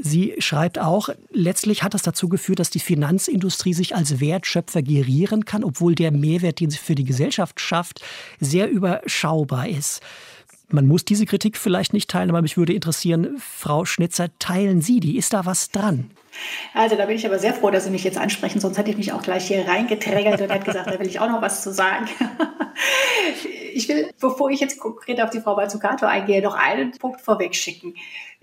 [0.00, 5.44] Sie schreibt auch, letztlich hat das dazu geführt, dass die Finanzindustrie sich als Wertschöpfer gerieren
[5.44, 8.00] kann, obwohl der Mehrwert, den sie für die Gesellschaft schafft,
[8.40, 10.02] sehr überschaubar ist.
[10.68, 14.98] Man muss diese Kritik vielleicht nicht teilen, aber mich würde interessieren, Frau Schnitzer, teilen Sie
[14.98, 15.16] die?
[15.16, 16.10] Ist da was dran?
[16.74, 18.96] Also da bin ich aber sehr froh, dass Sie mich jetzt ansprechen, sonst hätte ich
[18.96, 21.72] mich auch gleich hier reingedrängelt und hätte gesagt, da will ich auch noch was zu
[21.72, 22.08] sagen.
[23.72, 27.54] Ich will, bevor ich jetzt konkret auf die Frau Bazzucato eingehe, noch einen Punkt vorweg
[27.54, 27.94] schicken.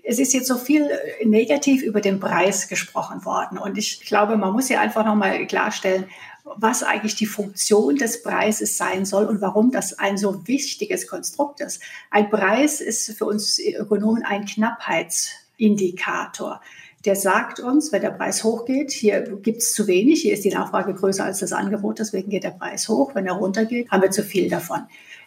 [0.04, 0.88] Es ist jetzt so viel
[1.24, 6.06] negativ über den Preis gesprochen worden und ich glaube, man muss hier einfach nochmal klarstellen,
[6.44, 11.60] was eigentlich die Funktion des Preises sein soll und warum das ein so wichtiges Konstrukt
[11.60, 11.82] ist.
[12.10, 16.60] Ein Preis ist für uns Ökonomen ein Knappheitsindikator.
[17.04, 20.50] Der sagt uns, wenn der Preis hochgeht, hier gibt es zu wenig, hier ist die
[20.50, 23.14] Nachfrage größer als das Angebot, deswegen geht der Preis hoch.
[23.14, 24.80] Wenn er runtergeht, haben wir zu viel davon.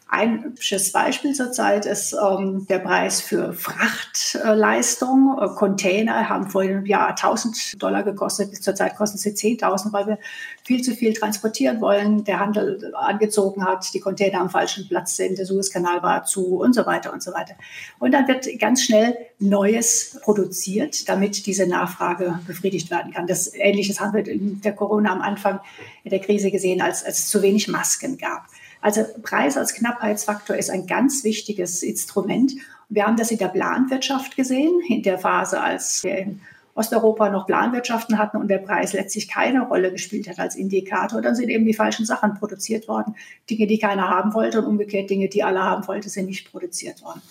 [0.09, 5.37] Ein hübsches Beispiel zurzeit ist ähm, der Preis für Frachtleistung.
[5.37, 8.55] Äh, Container haben vor einem Jahr 1000 Dollar gekostet.
[8.63, 10.17] Zurzeit kosten sie 10.000, weil wir
[10.63, 12.23] viel zu viel transportieren wollen.
[12.23, 16.73] Der Handel angezogen hat, die Container am falschen Platz sind, der Suezkanal war zu und
[16.73, 17.55] so weiter und so weiter.
[17.99, 23.27] Und dann wird ganz schnell Neues produziert, damit diese Nachfrage befriedigt werden kann.
[23.27, 25.59] Das Ähnliches haben wir in der Corona am Anfang
[26.05, 28.45] der Krise gesehen, als, als es zu wenig Masken gab.
[28.81, 32.53] Also Preis als Knappheitsfaktor ist ein ganz wichtiges Instrument.
[32.89, 36.41] Wir haben das in der Planwirtschaft gesehen, in der Phase, als wir in
[36.77, 41.21] Osteuropa noch Planwirtschaften hatten und der Preis letztlich keine Rolle gespielt hat als Indikator.
[41.21, 43.15] Dann sind eben die falschen Sachen produziert worden.
[43.49, 47.01] Dinge, die keiner haben wollte und umgekehrt Dinge, die alle haben wollten, sind nicht produziert
[47.01, 47.21] worden.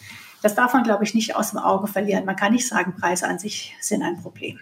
[0.42, 2.24] Das darf man, glaube ich, nicht aus dem Auge verlieren.
[2.24, 4.58] Man kann nicht sagen, Preise an sich sind ein Problem.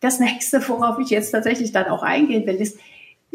[0.00, 2.78] Das nächste, worauf ich jetzt tatsächlich dann auch eingehen will, ist,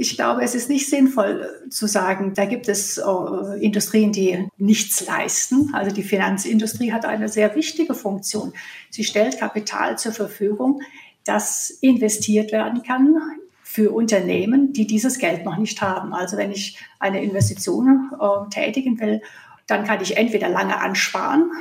[0.02, 4.48] ich glaube, es ist nicht sinnvoll äh, zu sagen, da gibt es äh, Industrien, die
[4.58, 5.70] nichts leisten.
[5.74, 8.52] Also die Finanzindustrie hat eine sehr wichtige Funktion.
[8.90, 10.82] Sie stellt Kapital zur Verfügung,
[11.24, 13.16] das investiert werden kann
[13.64, 16.16] für Unternehmen, die dieses Geld noch nicht haben.
[16.16, 19.22] Also wenn ich eine Investition äh, tätigen will,
[19.68, 21.52] dann kann ich entweder lange ansparen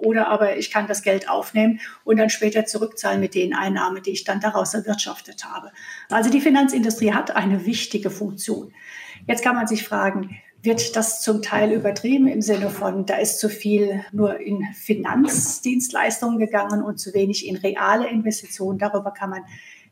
[0.00, 4.10] oder aber ich kann das Geld aufnehmen und dann später zurückzahlen mit den Einnahmen, die
[4.10, 5.70] ich dann daraus erwirtschaftet habe.
[6.08, 8.72] Also die Finanzindustrie hat eine wichtige Funktion.
[9.26, 13.38] Jetzt kann man sich fragen, wird das zum Teil übertrieben im Sinne von, da ist
[13.38, 18.78] zu viel nur in Finanzdienstleistungen gegangen und zu wenig in reale Investitionen.
[18.78, 19.42] Darüber kann man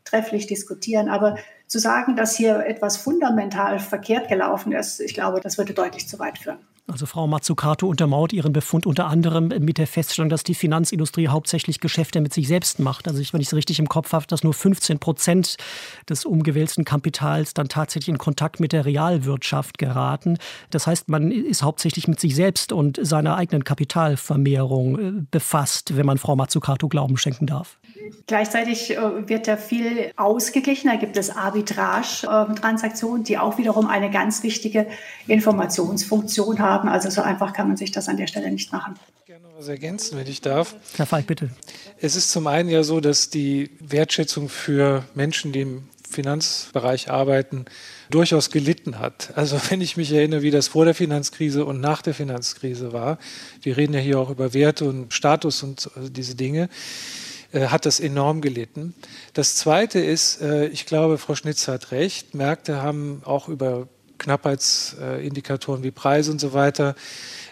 [0.03, 1.09] trefflich diskutieren.
[1.09, 6.07] Aber zu sagen, dass hier etwas fundamental verkehrt gelaufen ist, ich glaube, das würde deutlich
[6.07, 6.59] zu weit führen.
[6.91, 11.79] Also Frau Mazzucato untermauert ihren Befund unter anderem mit der Feststellung, dass die Finanzindustrie hauptsächlich
[11.79, 13.07] Geschäfte mit sich selbst macht.
[13.07, 15.57] Also ich, wenn ich es richtig im Kopf habe, dass nur 15 Prozent
[16.09, 20.37] des umgewälzten Kapitals dann tatsächlich in Kontakt mit der Realwirtschaft geraten.
[20.71, 26.05] Das heißt, man ist hauptsächlich mit sich selbst und seiner eigenen Kapitalvermehrung äh, befasst, wenn
[26.05, 27.77] man Frau Mazzucato Glauben schenken darf.
[28.27, 30.89] Gleichzeitig äh, wird da viel ausgeglichen.
[30.89, 34.87] Da gibt es Arbitrage-Transaktionen, die auch wiederum eine ganz wichtige
[35.27, 36.89] Informationsfunktion haben.
[36.89, 38.95] Also so einfach kann man sich das an der Stelle nicht machen.
[39.25, 40.75] Gerne was ergänzen, wenn ich darf.
[40.95, 41.49] Herr Falk, bitte.
[41.99, 47.65] Es ist zum einen ja so, dass die Wertschätzung für Menschen, die im Finanzbereich arbeiten,
[48.09, 49.31] durchaus gelitten hat.
[49.35, 53.19] Also wenn ich mich erinnere, wie das vor der Finanzkrise und nach der Finanzkrise war,
[53.61, 56.69] wir reden ja hier auch über Werte und Status und äh, diese Dinge,
[57.51, 58.93] äh, hat das enorm gelitten.
[59.33, 63.87] Das Zweite ist, äh, ich glaube, Frau Schnitz hat recht, Märkte haben auch über
[64.19, 66.95] Knappheitsindikatoren wie Preise und so weiter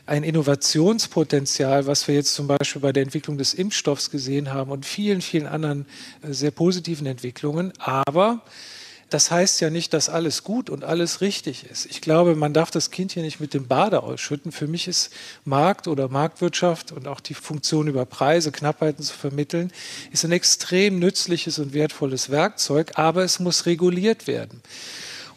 [0.05, 4.85] ein Innovationspotenzial, was wir jetzt zum Beispiel bei der Entwicklung des Impfstoffs gesehen haben und
[4.85, 5.85] vielen, vielen anderen
[6.21, 7.73] äh, sehr positiven Entwicklungen.
[7.77, 8.41] Aber
[9.09, 11.85] das heißt ja nicht, dass alles gut und alles richtig ist.
[11.85, 14.51] Ich glaube, man darf das Kind hier nicht mit dem Bade ausschütten.
[14.51, 15.11] Für mich ist
[15.45, 19.71] Markt oder Marktwirtschaft und auch die Funktion über Preise, Knappheiten zu vermitteln,
[20.11, 24.61] ist ein extrem nützliches und wertvolles Werkzeug, aber es muss reguliert werden.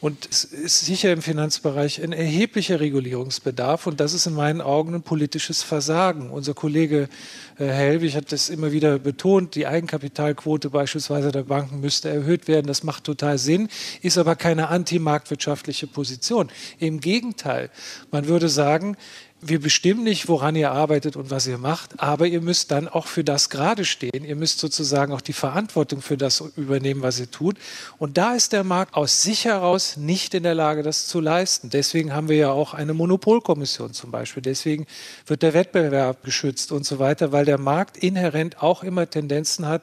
[0.01, 4.95] Und es ist sicher im Finanzbereich ein erheblicher Regulierungsbedarf und das ist in meinen Augen
[4.95, 6.31] ein politisches Versagen.
[6.31, 7.11] Unser Kollege
[7.59, 12.67] äh, Helwig hat das immer wieder betont, die Eigenkapitalquote beispielsweise der Banken müsste erhöht werden.
[12.67, 13.69] Das macht total Sinn,
[14.01, 16.49] ist aber keine antimarktwirtschaftliche Position.
[16.79, 17.69] Im Gegenteil,
[18.11, 18.97] man würde sagen,
[19.43, 23.07] wir bestimmen nicht, woran ihr arbeitet und was ihr macht, aber ihr müsst dann auch
[23.07, 24.25] für das gerade stehen.
[24.25, 27.57] Ihr müsst sozusagen auch die Verantwortung für das übernehmen, was ihr tut.
[27.99, 31.71] Und da ist der Markt aus sich heraus nicht in der Lage, das zu leisten.
[31.71, 34.43] Deswegen haben wir ja auch eine Monopolkommission zum Beispiel.
[34.43, 34.87] Deswegen
[35.27, 39.83] wird der Wettbewerb geschützt und so weiter, weil der Markt inhärent auch immer Tendenzen hat,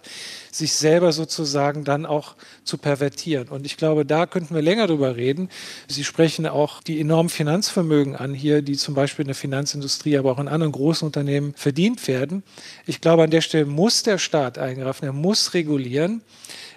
[0.52, 3.48] sich selber sozusagen dann auch zu pervertieren.
[3.48, 5.50] Und ich glaube, da könnten wir länger drüber reden.
[5.88, 10.32] Sie sprechen auch die enormen Finanzvermögen an hier, die zum Beispiel in der Finanzindustrie, aber
[10.32, 12.44] auch in anderen großen Unternehmen verdient werden.
[12.86, 16.22] Ich glaube, an der Stelle muss der Staat eingreifen, er muss regulieren.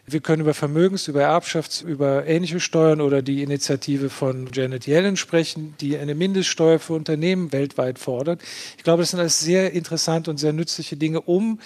[0.06, 5.16] Wir können über Vermögens-, über Erbschafts-, über ähnliche Steuern oder die Initiative von Janet Yellen
[5.16, 8.40] sprechen, die eine Mindeststeuer für Unternehmen weltweit fordert.
[8.76, 11.58] Ich glaube, das sind alles sehr interessante und sehr nützliche Dinge, um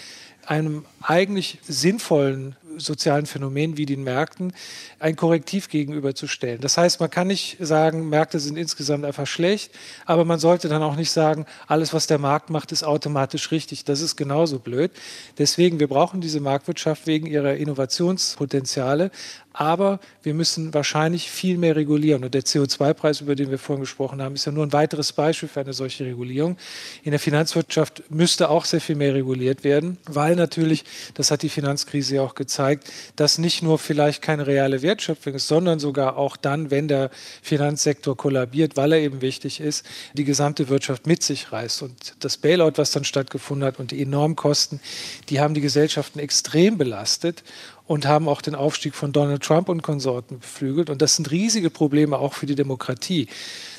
[0.46, 4.52] einem eigentlich sinnvollen sozialen Phänomen wie den Märkten
[4.98, 6.60] ein Korrektiv gegenüberzustellen.
[6.60, 9.72] Das heißt, man kann nicht sagen, Märkte sind insgesamt einfach schlecht,
[10.06, 13.84] aber man sollte dann auch nicht sagen, alles, was der Markt macht, ist automatisch richtig.
[13.84, 14.90] Das ist genauso blöd.
[15.38, 19.10] Deswegen, wir brauchen diese Marktwirtschaft wegen ihrer Innovationspotenziale,
[19.54, 22.24] aber wir müssen wahrscheinlich viel mehr regulieren.
[22.24, 25.48] Und der CO2-Preis, über den wir vorhin gesprochen haben, ist ja nur ein weiteres Beispiel
[25.48, 26.58] für eine solche Regulierung.
[27.04, 31.48] In der Finanzwirtschaft müsste auch sehr viel mehr reguliert werden, weil natürlich, das hat die
[31.48, 36.36] Finanzkrise ja auch gezeigt, dass nicht nur vielleicht keine reale Wertschöpfung ist, sondern sogar auch
[36.36, 41.52] dann, wenn der Finanzsektor kollabiert, weil er eben wichtig ist, die gesamte Wirtschaft mit sich
[41.52, 41.82] reißt.
[41.82, 44.80] Und das Bailout, was dann stattgefunden hat und die enormen Kosten,
[45.28, 47.44] die haben die Gesellschaften extrem belastet
[47.86, 50.88] und haben auch den Aufstieg von Donald Trump und Konsorten beflügelt.
[50.90, 53.28] Und das sind riesige Probleme auch für die Demokratie.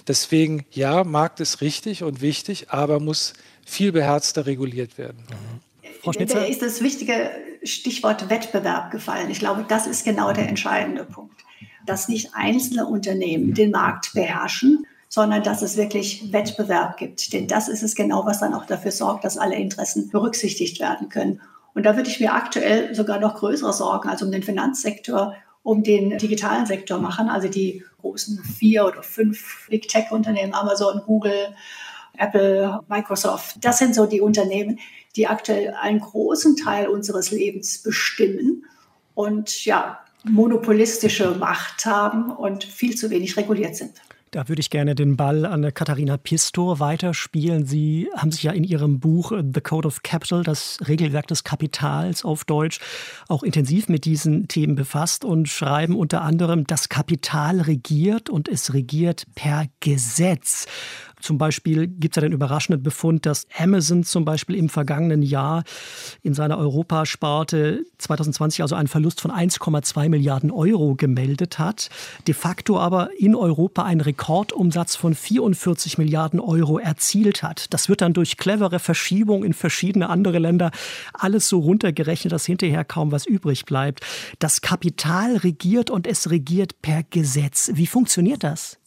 [0.08, 3.34] Deswegen, ja, Markt ist richtig und wichtig, aber muss
[3.66, 5.24] viel beherzter reguliert werden.
[5.30, 5.90] Mhm.
[6.02, 6.42] Frau Schnitzer?
[6.42, 7.32] Da ist das wichtige
[7.64, 9.30] Stichwort Wettbewerb gefallen.
[9.32, 11.44] Ich glaube, das ist genau der entscheidende Punkt.
[11.88, 17.34] Dass nicht einzelne Unternehmen den Markt beherrschen, sondern dass es wirklich Wettbewerb gibt.
[17.34, 21.10] Denn das ist es genau, was dann auch dafür sorgt, dass alle Interessen berücksichtigt werden
[21.10, 21.42] können.
[21.76, 25.84] Und da würde ich mir aktuell sogar noch größere Sorgen als um den Finanzsektor, um
[25.84, 27.30] den digitalen Sektor machen.
[27.30, 31.54] Also die großen vier oder fünf Big Tech-Unternehmen, Amazon, Google,
[32.18, 33.58] Apple, Microsoft.
[33.62, 34.80] Das sind so die Unternehmen,
[35.18, 38.64] die aktuell einen großen Teil unseres Lebens bestimmen
[39.14, 43.94] und ja, monopolistische Macht haben und viel zu wenig reguliert sind.
[44.36, 47.66] Da würde ich gerne den Ball an Katharina Pistor weiterspielen.
[47.66, 52.26] Sie haben sich ja in Ihrem Buch The Code of Capital, das Regelwerk des Kapitals
[52.26, 52.82] auf Deutsch,
[53.30, 58.74] auch intensiv mit diesen Themen befasst und schreiben unter anderem, das Kapital regiert und es
[58.74, 60.66] regiert per Gesetz.
[61.26, 65.64] Zum Beispiel gibt es ja den überraschenden Befund, dass Amazon zum Beispiel im vergangenen Jahr
[66.22, 71.90] in seiner Europasparte 2020 also einen Verlust von 1,2 Milliarden Euro gemeldet hat.
[72.28, 77.74] De facto aber in Europa einen Rekordumsatz von 44 Milliarden Euro erzielt hat.
[77.74, 80.70] Das wird dann durch clevere Verschiebung in verschiedene andere Länder
[81.12, 84.02] alles so runtergerechnet, dass hinterher kaum was übrig bleibt.
[84.38, 87.72] Das Kapital regiert und es regiert per Gesetz.
[87.74, 88.78] Wie funktioniert das?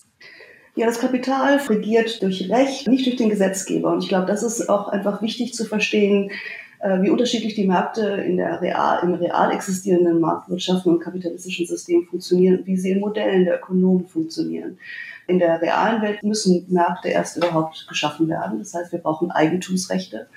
[0.79, 3.93] Ja, das Kapital regiert durch Recht, nicht durch den Gesetzgeber.
[3.93, 6.31] Und ich glaube, das ist auch einfach wichtig zu verstehen,
[6.79, 12.05] äh, wie unterschiedlich die Märkte in der real, im real existierenden Marktwirtschaften und kapitalistischen System
[12.05, 14.79] funktionieren wie sie in Modellen der Ökonomen funktionieren.
[15.27, 18.61] In der realen Welt müssen Märkte erst überhaupt geschaffen werden.
[18.61, 20.29] Das heißt, wir brauchen Eigentumsrechte.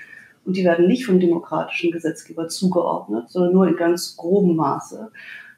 [0.43, 5.11] Und die werden nicht vom demokratischen Gesetzgeber zugeordnet, sondern nur in ganz grobem Maße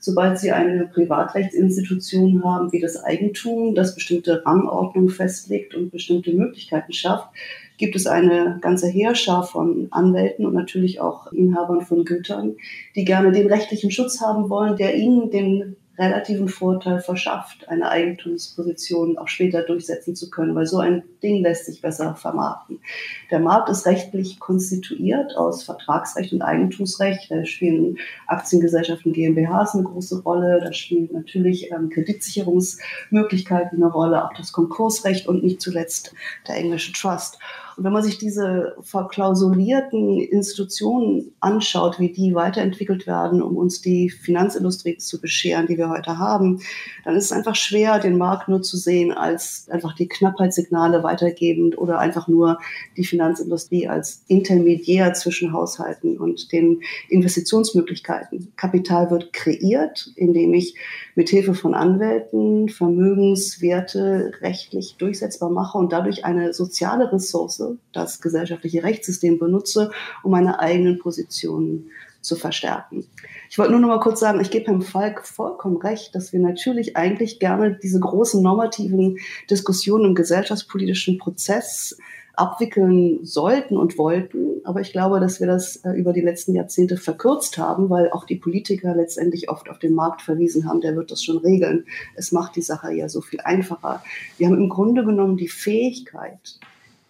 [0.04, 6.92] sobald sie eine Privatrechtsinstitution haben wie das Eigentum, das bestimmte Rangordnung festlegt und bestimmte Möglichkeiten
[6.92, 7.30] schafft,
[7.78, 12.58] gibt es eine ganze Heerschar von Anwälten und natürlich auch Inhabern von Gütern,
[12.98, 19.18] die gerne den rechtlichen Schutz haben wollen, der ihnen den relativen Vorteil verschafft, eine Eigentumsposition
[19.18, 22.80] auch später durchsetzen zu können, weil so ein Ding lässt sich besser vermarkten.
[23.30, 27.30] Der Markt ist rechtlich konstituiert aus Vertragsrecht und Eigentumsrecht.
[27.30, 30.60] Da spielen Aktiengesellschaften, GmbHs eine große Rolle.
[30.64, 36.16] Da spielen natürlich ähm, Kreditsicherungsmöglichkeiten eine Rolle, auch das Konkursrecht und nicht zuletzt
[36.48, 37.38] der englische Trust.
[37.76, 44.10] Und wenn man sich diese verklausulierten Institutionen anschaut, wie die weiterentwickelt werden, um uns die
[44.10, 46.62] Finanzindustrie zu bescheren, die wir heute haben,
[47.04, 51.78] dann ist es einfach schwer, den Markt nur zu sehen als einfach die Knappheitssignale weitergebend
[51.78, 52.60] oder einfach nur
[52.98, 58.52] die Finanzindustrie als Intermediär zwischen Haushalten und den Investitionsmöglichkeiten.
[58.56, 60.76] Kapital wird kreiert, indem ich
[61.16, 68.84] mit Hilfe von Anwälten Vermögenswerte rechtlich durchsetzbar mache und dadurch eine soziale Ressource das gesellschaftliche
[68.84, 69.92] Rechtssystem benutze,
[70.24, 71.90] um meine eigenen Positionen
[72.22, 73.06] zu verstärken.
[73.50, 76.40] Ich wollte nur noch mal kurz sagen, ich gebe Herrn Falk vollkommen recht, dass wir
[76.40, 79.18] natürlich eigentlich gerne diese großen normativen
[79.50, 81.98] Diskussionen im gesellschaftspolitischen Prozess
[82.36, 84.62] abwickeln sollten und wollten.
[84.64, 88.26] Aber ich glaube, dass wir das äh, über die letzten Jahrzehnte verkürzt haben, weil auch
[88.26, 91.86] die Politiker letztendlich oft auf den Markt verwiesen haben, der wird das schon regeln.
[92.16, 94.04] Es macht die Sache ja so viel einfacher.
[94.38, 96.58] Wir haben im Grunde genommen die Fähigkeit,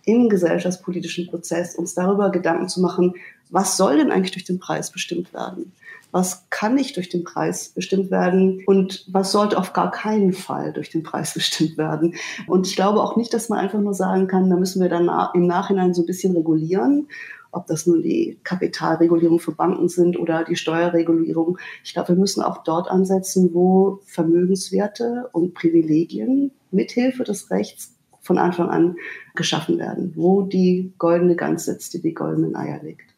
[0.05, 3.15] im gesellschaftspolitischen Prozess uns darüber Gedanken zu machen,
[3.49, 5.73] was soll denn eigentlich durch den Preis bestimmt werden?
[6.11, 10.71] Was kann nicht durch den Preis bestimmt werden und was sollte auf gar keinen Fall
[10.71, 12.15] durch den Preis bestimmt werden?
[12.47, 15.09] Und ich glaube auch nicht, dass man einfach nur sagen kann, da müssen wir dann
[15.33, 17.07] im Nachhinein so ein bisschen regulieren
[17.53, 21.57] ob das nun die Kapitalregulierung für Banken sind oder die Steuerregulierung.
[21.83, 27.92] Ich glaube, wir müssen auch dort ansetzen, wo Vermögenswerte und Privilegien mithilfe des Rechts
[28.23, 28.95] von Anfang an
[29.35, 33.13] geschaffen werden, wo die goldene Gans sitzt, die die goldenen Eier legt.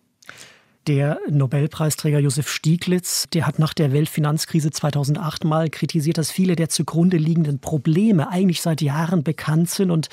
[0.87, 6.69] Der Nobelpreisträger Josef Stieglitz, der hat nach der Weltfinanzkrise 2008 mal kritisiert, dass viele der
[6.69, 10.09] zugrunde liegenden Probleme eigentlich seit Jahren bekannt sind und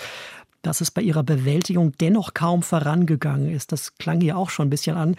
[0.62, 3.72] dass es bei ihrer Bewältigung dennoch kaum vorangegangen ist.
[3.72, 5.16] Das klang hier auch schon ein bisschen an.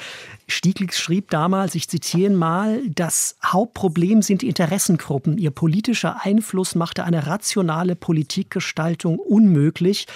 [0.48, 5.38] Stieglitz schrieb damals, ich zitiere mal, das Hauptproblem sind die Interessengruppen.
[5.38, 10.08] Ihr politischer Einfluss machte eine rationale Politikgestaltung unmöglich.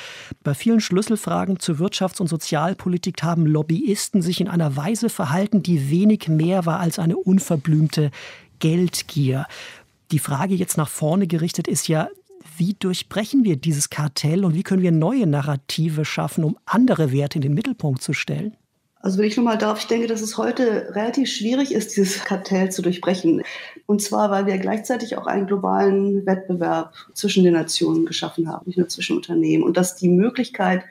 [0.43, 5.91] Bei vielen Schlüsselfragen zur Wirtschafts- und Sozialpolitik haben Lobbyisten sich in einer Weise verhalten, die
[5.91, 8.11] wenig mehr war als eine unverblümte
[8.59, 9.45] Geldgier.
[10.11, 12.07] Die Frage jetzt nach vorne gerichtet ist ja,
[12.57, 17.37] wie durchbrechen wir dieses Kartell und wie können wir neue Narrative schaffen, um andere Werte
[17.37, 18.55] in den Mittelpunkt zu stellen?
[18.99, 22.71] Also wenn ich nochmal darf, ich denke, dass es heute relativ schwierig ist, dieses Kartell
[22.71, 23.43] zu durchbrechen.
[23.85, 28.77] Und zwar, weil wir gleichzeitig auch einen globalen Wettbewerb zwischen den Nationen geschaffen haben, nicht
[28.77, 29.63] nur zwischen Unternehmen.
[29.63, 30.83] Und dass die Möglichkeit,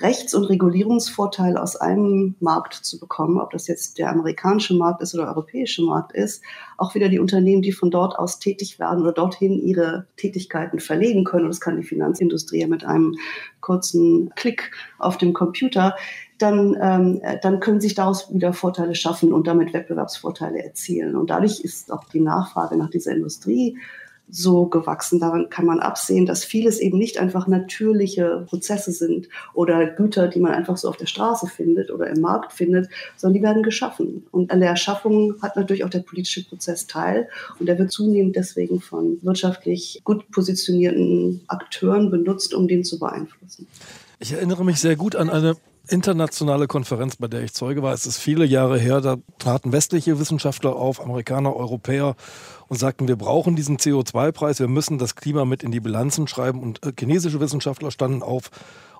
[0.00, 5.14] Rechts- und Regulierungsvorteile aus einem Markt zu bekommen, ob das jetzt der amerikanische Markt ist
[5.14, 6.42] oder der europäische Markt ist,
[6.76, 11.24] auch wieder die Unternehmen, die von dort aus tätig werden oder dorthin ihre Tätigkeiten verlegen
[11.24, 11.44] können.
[11.44, 13.14] Und das kann die Finanzindustrie ja mit einem
[13.60, 15.96] kurzen Klick auf dem Computer.
[16.38, 21.16] Dann, ähm, dann können sich daraus wieder Vorteile schaffen und damit Wettbewerbsvorteile erzielen.
[21.16, 23.78] Und dadurch ist auch die Nachfrage nach dieser Industrie
[24.28, 25.20] so gewachsen.
[25.20, 30.40] Daran kann man absehen, dass vieles eben nicht einfach natürliche Prozesse sind oder Güter, die
[30.40, 34.26] man einfach so auf der Straße findet oder im Markt findet, sondern die werden geschaffen.
[34.30, 38.36] Und an der Erschaffung hat natürlich auch der politische Prozess teil und der wird zunehmend
[38.36, 43.66] deswegen von wirtschaftlich gut positionierten Akteuren benutzt, um den zu beeinflussen.
[44.18, 45.56] Ich erinnere mich sehr gut an eine
[45.88, 47.92] internationale Konferenz, bei der ich Zeuge war.
[47.92, 49.00] Es ist viele Jahre her.
[49.00, 52.16] Da traten westliche Wissenschaftler auf, Amerikaner, Europäer
[52.68, 56.60] und sagten, wir brauchen diesen CO2-Preis, wir müssen das Klima mit in die Bilanzen schreiben.
[56.60, 58.50] Und äh, chinesische Wissenschaftler standen auf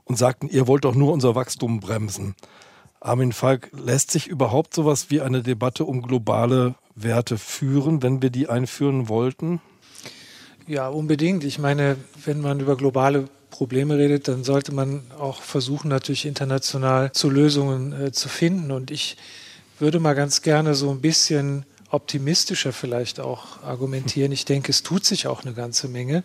[0.05, 2.35] und sagten, ihr wollt doch nur unser Wachstum bremsen.
[3.01, 8.31] Armin Falk, lässt sich überhaupt sowas wie eine Debatte um globale Werte führen, wenn wir
[8.31, 9.61] die einführen wollten?
[10.66, 11.44] Ja, unbedingt.
[11.44, 17.12] Ich meine, wenn man über globale Probleme redet, dann sollte man auch versuchen, natürlich international
[17.12, 18.70] zu Lösungen äh, zu finden.
[18.70, 19.16] Und ich
[19.78, 24.32] würde mal ganz gerne so ein bisschen optimistischer vielleicht auch argumentieren.
[24.32, 26.24] Ich denke, es tut sich auch eine ganze Menge.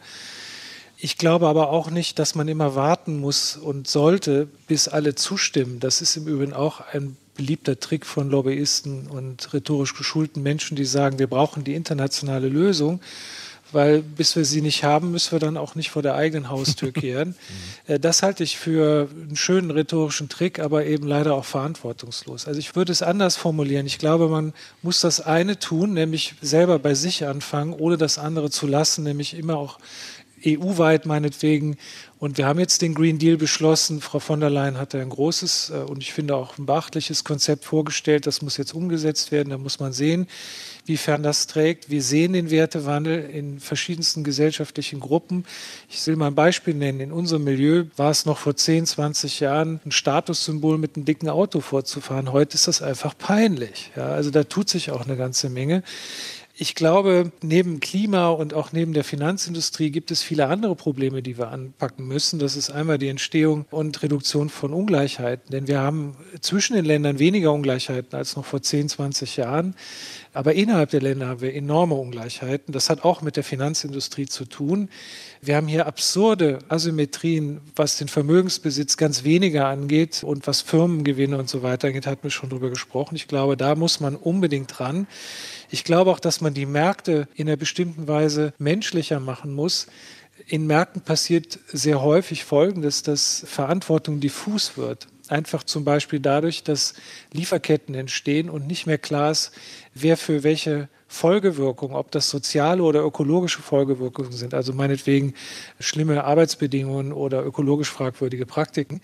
[0.98, 5.80] Ich glaube aber auch nicht, dass man immer warten muss und sollte, bis alle zustimmen.
[5.80, 10.86] Das ist im Übrigen auch ein beliebter Trick von Lobbyisten und rhetorisch geschulten Menschen, die
[10.86, 13.00] sagen, wir brauchen die internationale Lösung
[13.72, 16.92] weil bis wir sie nicht haben, müssen wir dann auch nicht vor der eigenen Haustür
[16.94, 17.36] kehren.
[17.88, 22.48] Äh, das halte ich für einen schönen rhetorischen Trick, aber eben leider auch verantwortungslos.
[22.48, 23.86] Also ich würde es anders formulieren.
[23.86, 28.50] Ich glaube, man muss das eine tun, nämlich selber bei sich anfangen, ohne das andere
[28.50, 29.80] zu lassen, nämlich immer auch
[30.46, 31.78] EU-weit meinetwegen.
[32.20, 34.02] Und wir haben jetzt den Green Deal beschlossen.
[34.02, 37.66] Frau von der Leyen hat ein großes äh, und ich finde auch ein beachtliches Konzept
[37.66, 38.28] vorgestellt.
[38.28, 39.50] Das muss jetzt umgesetzt werden.
[39.50, 40.28] Da muss man sehen,
[40.86, 41.90] wiefern das trägt.
[41.90, 45.46] Wir sehen den Wertewandel in verschiedensten gesellschaftlichen Gruppen.
[45.90, 47.00] Ich will mal ein Beispiel nennen.
[47.00, 51.30] In unserem Milieu war es noch vor 10, 20 Jahren ein Statussymbol, mit einem dicken
[51.30, 52.32] Auto vorzufahren.
[52.32, 53.92] Heute ist das einfach peinlich.
[53.96, 55.84] Ja, also da tut sich auch eine ganze Menge.
[56.56, 61.38] Ich glaube, neben Klima und auch neben der Finanzindustrie gibt es viele andere Probleme, die
[61.38, 62.40] wir anpacken müssen.
[62.40, 65.52] Das ist einmal die Entstehung und Reduktion von Ungleichheiten.
[65.52, 69.76] Denn wir haben zwischen den Ländern weniger Ungleichheiten als noch vor 10, 20 Jahren.
[70.34, 72.74] Aber innerhalb der Länder haben wir enorme Ungleichheiten.
[72.74, 74.90] Das hat auch mit der Finanzindustrie zu tun.
[75.44, 81.50] Wir haben hier absurde Asymmetrien, was den Vermögensbesitz ganz weniger angeht und was Firmengewinne und
[81.50, 83.16] so weiter angeht, hat mir schon drüber gesprochen.
[83.16, 85.08] Ich glaube, da muss man unbedingt dran.
[85.72, 89.88] Ich glaube auch, dass man die Märkte in einer bestimmten Weise menschlicher machen muss.
[90.46, 95.08] In Märkten passiert sehr häufig Folgendes, dass Verantwortung diffus wird.
[95.28, 96.94] Einfach zum Beispiel dadurch, dass
[97.34, 99.54] Lieferketten entstehen und nicht mehr klar ist,
[99.96, 105.34] wer für welche Folgewirkungen, ob das soziale oder ökologische Folgewirkungen sind, also meinetwegen
[105.78, 109.02] schlimme Arbeitsbedingungen oder ökologisch fragwürdige Praktiken.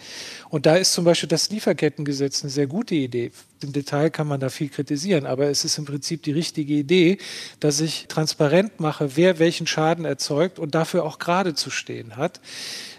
[0.47, 3.31] Und da ist zum Beispiel das Lieferkettengesetz eine sehr gute Idee.
[3.61, 7.17] Im Detail kann man da viel kritisieren, aber es ist im Prinzip die richtige Idee,
[7.59, 12.39] dass ich transparent mache, wer welchen Schaden erzeugt und dafür auch gerade zu stehen hat.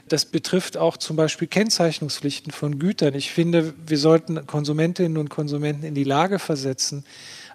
[0.06, 3.14] Das betrifft auch zum Beispiel Kennzeichnungspflichten von Gütern.
[3.14, 7.04] Ich finde, wir sollten Konsumentinnen und Konsumenten in die Lage versetzen,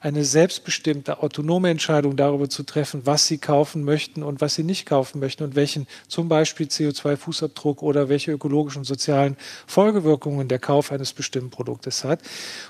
[0.04, 4.86] eine selbstbestimmte, autonome Entscheidung darüber zu treffen, was sie kaufen möchten und was sie nicht
[4.86, 10.92] kaufen möchten und welchen zum Beispiel CO2-Fußabdruck oder welche ökologischen und sozialen Folgewirkungen der Kauf
[10.92, 12.20] eines bestimmten Produktes hat.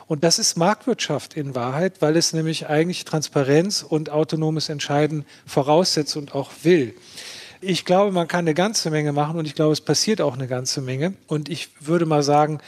[0.05, 6.15] Und das ist Marktwirtschaft in Wahrheit, weil es nämlich eigentlich Transparenz und autonomes Entscheiden voraussetzt
[6.15, 6.93] und auch will.
[7.66, 10.47] Ich glaube, man kann eine ganze Menge machen und ich glaube, es passiert auch eine
[10.47, 11.14] ganze Menge.
[11.28, 12.59] Und ich würde mal sagen,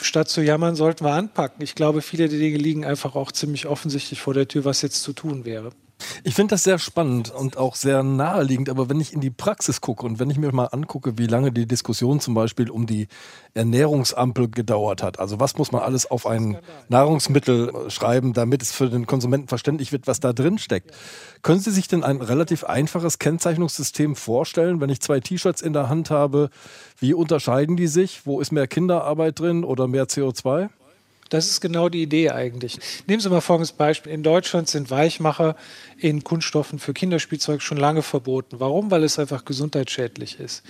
[0.00, 1.62] statt zu jammern, sollten wir anpacken.
[1.62, 5.02] Ich glaube, viele der Dinge liegen einfach auch ziemlich offensichtlich vor der Tür, was jetzt
[5.02, 5.70] zu tun wäre.
[6.24, 9.80] Ich finde das sehr spannend und auch sehr naheliegend, aber wenn ich in die Praxis
[9.80, 13.08] gucke und wenn ich mir mal angucke, wie lange die Diskussion zum Beispiel um die
[13.54, 18.88] Ernährungsampel gedauert hat, also was muss man alles auf ein Nahrungsmittel schreiben, damit es für
[18.88, 20.90] den Konsumenten verständlich wird, was da drin steckt.
[21.42, 25.88] Können Sie sich denn ein relativ einfaches Kennzeichnungssystem vorstellen, wenn ich zwei T-Shirts in der
[25.88, 26.50] Hand habe?
[26.98, 28.26] Wie unterscheiden die sich?
[28.26, 30.70] Wo ist mehr Kinderarbeit drin oder mehr CO2?
[31.28, 32.78] Das ist genau die Idee eigentlich.
[33.06, 34.12] Nehmen Sie mal folgendes Beispiel.
[34.12, 35.56] In Deutschland sind Weichmacher
[35.98, 38.60] in Kunststoffen für Kinderspielzeug schon lange verboten.
[38.60, 38.90] Warum?
[38.90, 40.62] Weil es einfach gesundheitsschädlich ist.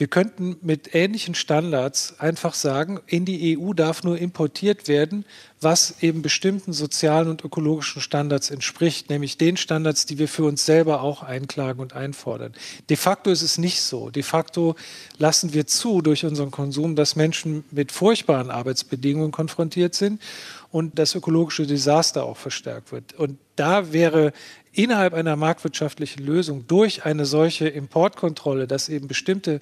[0.00, 5.26] Wir könnten mit ähnlichen Standards einfach sagen, in die EU darf nur importiert werden,
[5.60, 10.64] was eben bestimmten sozialen und ökologischen Standards entspricht, nämlich den Standards, die wir für uns
[10.64, 12.54] selber auch einklagen und einfordern.
[12.88, 14.08] De facto ist es nicht so.
[14.08, 14.74] De facto
[15.18, 20.22] lassen wir zu durch unseren Konsum, dass Menschen mit furchtbaren Arbeitsbedingungen konfrontiert sind
[20.70, 23.12] und das ökologische Desaster auch verstärkt wird.
[23.14, 24.32] Und da wäre
[24.72, 29.58] innerhalb einer marktwirtschaftlichen Lösung durch eine solche Importkontrolle, dass eben bestimmte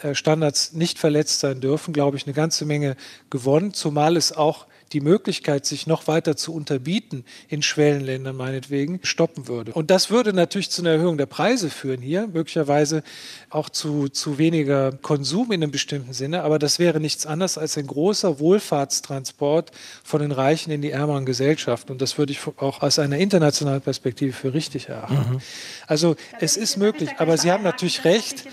[0.00, 2.96] äh, Standards nicht verletzt sein dürfen, glaube ich, eine ganze Menge
[3.30, 9.48] gewonnen, zumal es auch die Möglichkeit, sich noch weiter zu unterbieten in Schwellenländern meinetwegen, stoppen
[9.48, 9.72] würde.
[9.72, 13.02] Und das würde natürlich zu einer Erhöhung der Preise führen hier, möglicherweise
[13.50, 17.76] auch zu, zu weniger Konsum in einem bestimmten Sinne, aber das wäre nichts anderes als
[17.76, 19.72] ein großer Wohlfahrtstransport
[20.04, 21.92] von den Reichen in die ärmeren Gesellschaften.
[21.92, 25.34] Und das würde ich auch aus einer internationalen Perspektive für richtig erachten.
[25.34, 25.40] Mhm.
[25.86, 28.44] Also es ist möglich, aber Sie haben natürlich recht.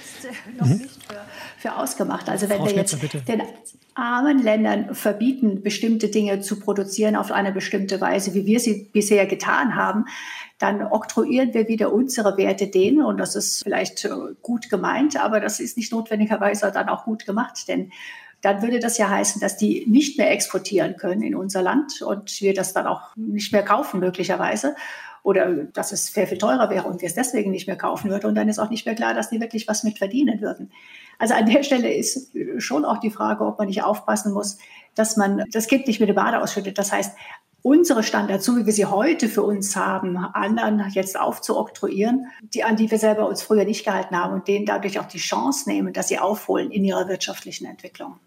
[0.57, 1.21] Noch nicht für,
[1.57, 2.29] für ausgemacht.
[2.29, 3.21] Also wenn Frau wir jetzt bitte.
[3.21, 3.41] den
[3.95, 9.25] armen Ländern verbieten, bestimmte Dinge zu produzieren auf eine bestimmte Weise, wie wir sie bisher
[9.25, 10.05] getan haben,
[10.59, 13.03] dann oktroyieren wir wieder unsere Werte denen.
[13.03, 14.09] Und das ist vielleicht äh,
[14.41, 17.91] gut gemeint, aber das ist nicht notwendigerweise dann auch gut gemacht, denn
[18.41, 22.41] dann würde das ja heißen, dass die nicht mehr exportieren können in unser Land und
[22.41, 24.75] wir das dann auch nicht mehr kaufen möglicherweise
[25.23, 28.27] oder dass es sehr viel teurer wäre und wir es deswegen nicht mehr kaufen würden.
[28.27, 30.71] Und dann ist auch nicht mehr klar, dass die wirklich was mit verdienen würden.
[31.19, 34.57] Also an der Stelle ist schon auch die Frage, ob man nicht aufpassen muss,
[34.95, 36.77] dass man das Kind nicht mit dem Bade ausschüttet.
[36.77, 37.15] Das heißt,
[37.61, 42.75] unsere Standards, so wie wir sie heute für uns haben, anderen jetzt aufzuoktroyieren, die, an
[42.75, 45.91] die wir selber uns früher nicht gehalten haben und denen dadurch auch die Chance nehmen,
[45.91, 48.19] dass sie aufholen in ihrer wirtschaftlichen Entwicklung.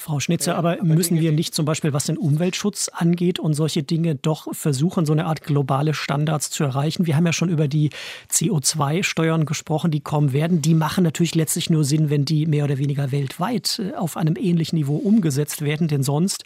[0.00, 4.14] Frau Schnitzer, aber müssen wir nicht zum Beispiel, was den Umweltschutz angeht und solche Dinge,
[4.14, 7.06] doch versuchen, so eine Art globale Standards zu erreichen?
[7.06, 7.90] Wir haben ja schon über die
[8.30, 10.62] CO2-Steuern gesprochen, die kommen werden.
[10.62, 14.36] Die machen natürlich letztlich nur Sinn, wenn die mehr oder weniger weltweit äh, auf einem
[14.36, 16.44] ähnlichen Niveau umgesetzt werden, denn sonst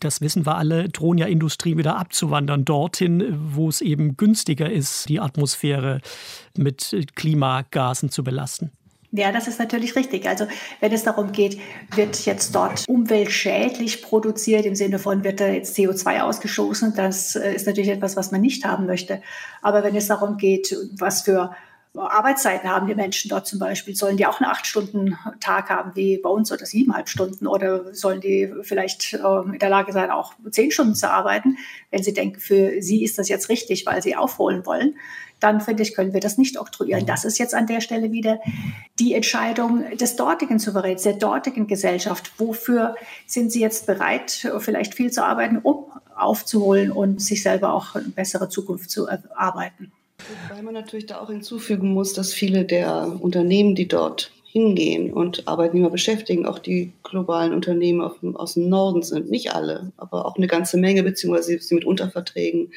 [0.00, 5.08] das wissen wir alle, drohen ja Industrien wieder abzuwandern dorthin, wo es eben günstiger ist,
[5.08, 6.00] die Atmosphäre
[6.56, 8.70] mit Klimagasen zu belasten.
[9.10, 10.28] Ja, das ist natürlich richtig.
[10.28, 10.46] Also
[10.80, 11.58] wenn es darum geht,
[11.94, 17.54] wird jetzt dort umweltschädlich produziert, im Sinne von wird da jetzt CO2 ausgestoßen, das äh,
[17.54, 19.22] ist natürlich etwas, was man nicht haben möchte.
[19.62, 21.54] Aber wenn es darum geht, was für
[21.98, 23.94] Arbeitszeiten haben die Menschen dort zum Beispiel?
[23.94, 27.46] Sollen die auch einen Acht-Stunden-Tag haben wie bei uns oder siebeneinhalb Stunden?
[27.46, 31.58] Oder sollen die vielleicht äh, in der Lage sein, auch zehn Stunden zu arbeiten,
[31.90, 34.94] wenn sie denken, für sie ist das jetzt richtig, weil sie aufholen wollen?
[35.40, 37.06] dann finde ich, können wir das nicht oktroyieren.
[37.06, 38.40] Das ist jetzt an der Stelle wieder
[38.98, 42.32] die Entscheidung des dortigen Souveräns, der dortigen Gesellschaft.
[42.38, 42.96] Wofür
[43.26, 45.84] sind sie jetzt bereit, vielleicht viel zu arbeiten, um
[46.16, 49.92] aufzuholen und sich selber auch eine bessere Zukunft zu erarbeiten?
[50.50, 55.46] Weil man natürlich da auch hinzufügen muss, dass viele der Unternehmen, die dort hingehen und
[55.46, 60.46] Arbeitnehmer beschäftigen, auch die globalen Unternehmen aus dem Norden sind, nicht alle, aber auch eine
[60.46, 62.72] ganze Menge, beziehungsweise sie mit Unterverträgen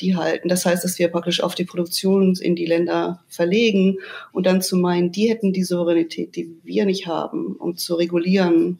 [0.00, 0.48] die halten.
[0.48, 3.98] Das heißt, dass wir praktisch auf die Produktion in die Länder verlegen
[4.32, 8.78] und dann zu meinen, die hätten die Souveränität, die wir nicht haben, um zu regulieren,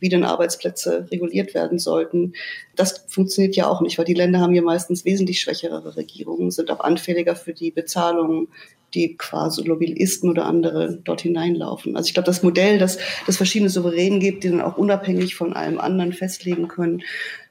[0.00, 2.34] wie denn Arbeitsplätze reguliert werden sollten.
[2.74, 6.70] Das funktioniert ja auch nicht, weil die Länder haben ja meistens wesentlich schwächere Regierungen, sind
[6.70, 8.48] auch anfälliger für die Bezahlung,
[8.94, 11.96] die quasi Lobbyisten oder andere dort hineinlaufen.
[11.96, 15.52] Also ich glaube, das Modell, dass es verschiedene Souveränen gibt, die dann auch unabhängig von
[15.52, 17.02] allem anderen festlegen können,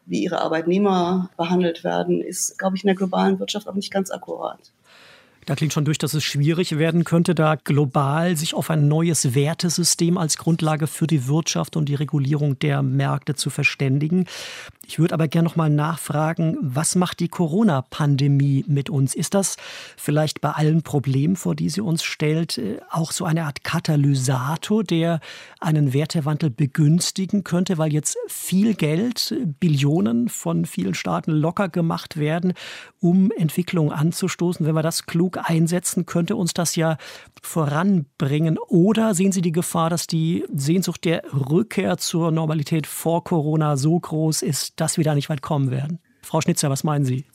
[0.05, 4.11] wie ihre Arbeitnehmer behandelt werden, ist, glaube ich, in der globalen Wirtschaft auch nicht ganz
[4.11, 4.59] akkurat.
[5.45, 9.35] Da klingt schon durch, dass es schwierig werden könnte, da global sich auf ein neues
[9.35, 14.25] Wertesystem als Grundlage für die Wirtschaft und die Regulierung der Märkte zu verständigen.
[14.87, 19.15] Ich würde aber gerne noch mal nachfragen, was macht die Corona-Pandemie mit uns?
[19.15, 19.57] Ist das
[19.97, 24.83] vielleicht bei allen Problemen, vor die sie uns stellt, äh, auch so eine Art Katalysator,
[24.83, 25.19] der
[25.59, 32.53] einen Wertewandel begünstigen könnte, weil jetzt viel Geld, Billionen von vielen Staaten locker gemacht werden,
[32.99, 34.65] um Entwicklungen anzustoßen?
[34.65, 36.97] Wenn wir das klug einsetzen, könnte uns das ja
[37.41, 38.57] voranbringen.
[38.57, 43.99] Oder sehen Sie die Gefahr, dass die Sehnsucht der Rückkehr zur Normalität vor Corona so
[43.99, 45.99] groß ist, dass wir da nicht weit kommen werden.
[46.21, 47.25] Frau Schnitzer, was meinen Sie?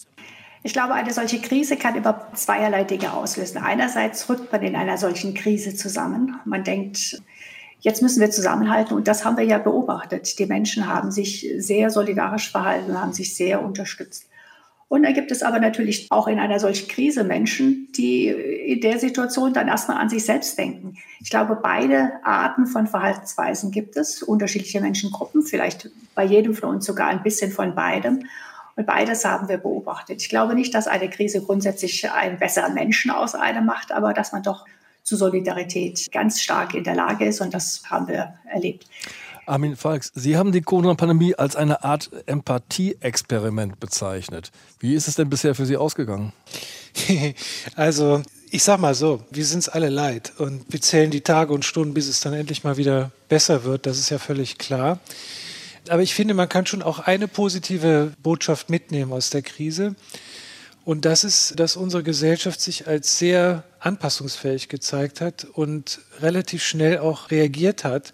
[0.62, 3.58] Ich glaube, eine solche Krise kann über zweierlei Dinge auslösen.
[3.58, 6.36] Einerseits rückt man in einer solchen Krise zusammen.
[6.44, 7.22] Man denkt,
[7.80, 10.38] jetzt müssen wir zusammenhalten und das haben wir ja beobachtet.
[10.38, 14.29] Die Menschen haben sich sehr solidarisch verhalten, haben sich sehr unterstützt.
[14.90, 18.98] Und dann gibt es aber natürlich auch in einer solchen Krise Menschen, die in der
[18.98, 20.96] Situation dann erstmal an sich selbst denken.
[21.20, 26.86] Ich glaube, beide Arten von Verhaltensweisen gibt es, unterschiedliche Menschengruppen, vielleicht bei jedem von uns
[26.86, 28.24] sogar ein bisschen von beidem.
[28.74, 30.22] Und beides haben wir beobachtet.
[30.22, 34.32] Ich glaube nicht, dass eine Krise grundsätzlich einen besseren Menschen aus einem macht, aber dass
[34.32, 34.66] man doch
[35.04, 38.86] zu Solidarität ganz stark in der Lage ist und das haben wir erlebt.
[39.50, 44.52] Armin Falks, Sie haben die Corona-Pandemie als eine Art Empathie-Experiment bezeichnet.
[44.78, 46.32] Wie ist es denn bisher für Sie ausgegangen?
[47.74, 48.22] also,
[48.52, 51.64] ich sag mal so, wir sind es alle leid und wir zählen die Tage und
[51.64, 53.86] Stunden, bis es dann endlich mal wieder besser wird.
[53.86, 55.00] Das ist ja völlig klar.
[55.88, 59.96] Aber ich finde, man kann schon auch eine positive Botschaft mitnehmen aus der Krise.
[60.84, 66.98] Und das ist, dass unsere Gesellschaft sich als sehr anpassungsfähig gezeigt hat und relativ schnell
[66.98, 68.12] auch reagiert hat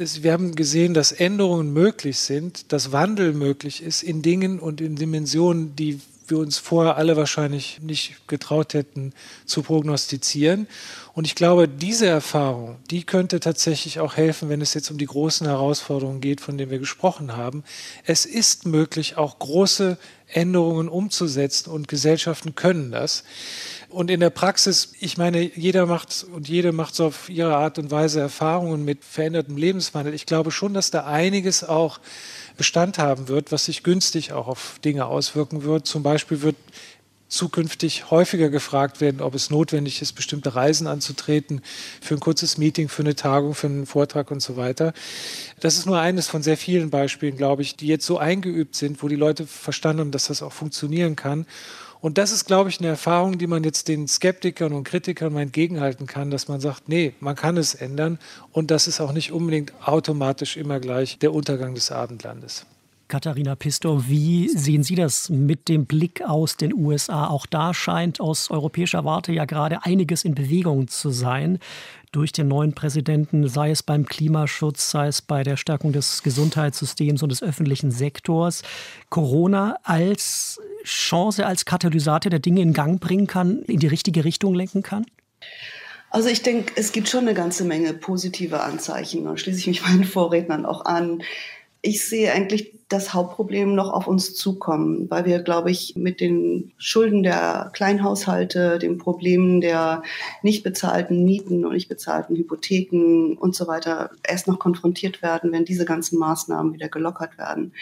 [0.00, 4.80] ist, wir haben gesehen, dass Änderungen möglich sind, dass Wandel möglich ist in Dingen und
[4.80, 9.12] in Dimensionen, die wir uns vorher alle wahrscheinlich nicht getraut hätten
[9.44, 10.66] zu prognostizieren.
[11.12, 15.06] Und ich glaube, diese Erfahrung, die könnte tatsächlich auch helfen, wenn es jetzt um die
[15.06, 17.64] großen Herausforderungen geht, von denen wir gesprochen haben.
[18.04, 19.98] Es ist möglich, auch große
[20.28, 23.24] Änderungen umzusetzen und Gesellschaften können das.
[23.90, 27.78] Und in der Praxis, ich meine, jeder macht und jede macht so auf ihre Art
[27.78, 30.14] und Weise Erfahrungen mit verändertem Lebenswandel.
[30.14, 31.98] Ich glaube schon, dass da einiges auch
[32.56, 35.86] Bestand haben wird, was sich günstig auch auf Dinge auswirken wird.
[35.86, 36.56] Zum Beispiel wird
[37.30, 41.62] zukünftig häufiger gefragt werden, ob es notwendig ist, bestimmte Reisen anzutreten
[42.00, 44.92] für ein kurzes Meeting, für eine Tagung, für einen Vortrag und so weiter.
[45.60, 49.02] Das ist nur eines von sehr vielen Beispielen, glaube ich, die jetzt so eingeübt sind,
[49.02, 51.46] wo die Leute verstanden haben, dass das auch funktionieren kann.
[52.00, 55.42] Und das ist, glaube ich, eine Erfahrung, die man jetzt den Skeptikern und Kritikern mal
[55.42, 58.18] entgegenhalten kann, dass man sagt, nee, man kann es ändern
[58.52, 62.64] und das ist auch nicht unbedingt automatisch immer gleich der Untergang des Abendlandes.
[63.10, 67.26] Katharina Pistor, wie sehen Sie das mit dem Blick aus den USA?
[67.26, 71.58] Auch da scheint aus europäischer Warte ja gerade einiges in Bewegung zu sein
[72.12, 77.22] durch den neuen Präsidenten, sei es beim Klimaschutz, sei es bei der Stärkung des Gesundheitssystems
[77.24, 78.62] und des öffentlichen Sektors.
[79.08, 84.54] Corona als Chance, als Katalysator der Dinge in Gang bringen kann, in die richtige Richtung
[84.54, 85.04] lenken kann?
[86.10, 89.24] Also ich denke, es gibt schon eine ganze Menge positive Anzeichen.
[89.24, 91.22] Da schließe ich mich meinen Vorrednern auch an
[91.82, 96.72] Ich sehe eigentlich das Hauptproblem noch auf uns zukommen, weil wir, glaube ich, mit den
[96.76, 100.02] Schulden der Kleinhaushalte, den Problemen der
[100.42, 105.64] nicht bezahlten Mieten und nicht bezahlten Hypotheken und so weiter erst noch konfrontiert werden, wenn
[105.64, 107.72] diese ganzen Maßnahmen wieder gelockert werden.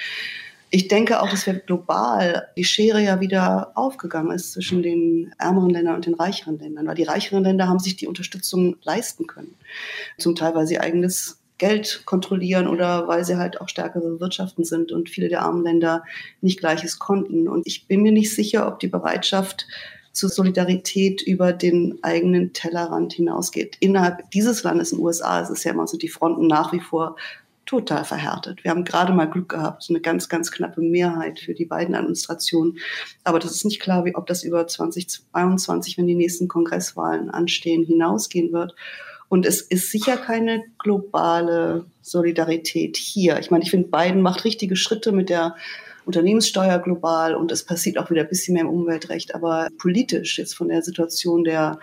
[0.70, 5.70] Ich denke auch, dass wir global die Schere ja wieder aufgegangen ist zwischen den ärmeren
[5.70, 9.54] Ländern und den reicheren Ländern, weil die reicheren Länder haben sich die Unterstützung leisten können.
[10.18, 14.92] Zum Teil, weil sie eigenes Geld kontrollieren oder weil sie halt auch stärkere Wirtschaften sind
[14.92, 16.04] und viele der armen Länder
[16.40, 17.48] nicht Gleiches konnten.
[17.48, 19.66] Und ich bin mir nicht sicher, ob die Bereitschaft
[20.12, 23.76] zur Solidarität über den eigenen Tellerrand hinausgeht.
[23.80, 26.80] Innerhalb dieses Landes, in den USA, ist es ja immer so, die Fronten nach wie
[26.80, 27.16] vor
[27.66, 28.64] total verhärtet.
[28.64, 32.78] Wir haben gerade mal Glück gehabt, eine ganz, ganz knappe Mehrheit für die beiden Administrationen.
[33.24, 37.84] Aber das ist nicht klar, wie, ob das über 2022, wenn die nächsten Kongresswahlen anstehen,
[37.84, 38.74] hinausgehen wird.
[39.28, 43.38] Und es ist sicher keine globale Solidarität hier.
[43.38, 45.56] Ich meine, ich finde, Biden macht richtige Schritte mit der
[46.06, 49.34] Unternehmenssteuer global und es passiert auch wieder ein bisschen mehr im Umweltrecht.
[49.34, 51.78] Aber politisch jetzt von der Situation der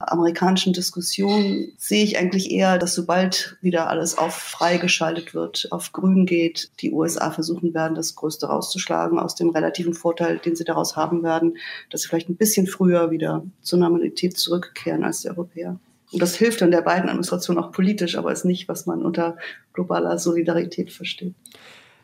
[0.00, 6.26] amerikanischen Diskussion sehe ich eigentlich eher, dass sobald wieder alles auf freigeschaltet wird, auf grün
[6.26, 10.96] geht, die USA versuchen werden, das Größte rauszuschlagen aus dem relativen Vorteil, den sie daraus
[10.96, 11.56] haben werden,
[11.90, 15.78] dass sie vielleicht ein bisschen früher wieder zur Normalität zurückkehren als die Europäer.
[16.12, 19.36] Und das hilft dann der beiden Administration auch politisch, aber ist nicht, was man unter
[19.72, 21.34] globaler Solidarität versteht.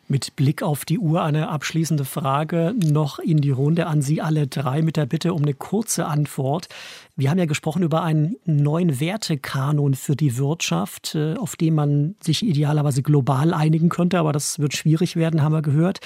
[0.07, 4.47] Mit Blick auf die Uhr eine abschließende Frage noch in die Runde an Sie alle
[4.47, 6.69] drei mit der Bitte um eine kurze Antwort.
[7.17, 12.17] Wir haben ja gesprochen über einen neuen Wertekanon für die Wirtschaft, äh, auf den man
[12.21, 16.01] sich idealerweise global einigen könnte, aber das wird schwierig werden, haben wir gehört.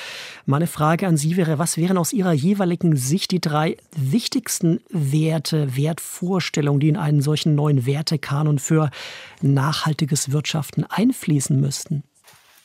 [0.47, 5.77] Meine Frage an Sie wäre, was wären aus Ihrer jeweiligen Sicht die drei wichtigsten Werte,
[5.77, 8.91] Wertvorstellungen, die in einen solchen neuen Wertekanon für
[9.43, 12.05] nachhaltiges Wirtschaften einfließen müssten?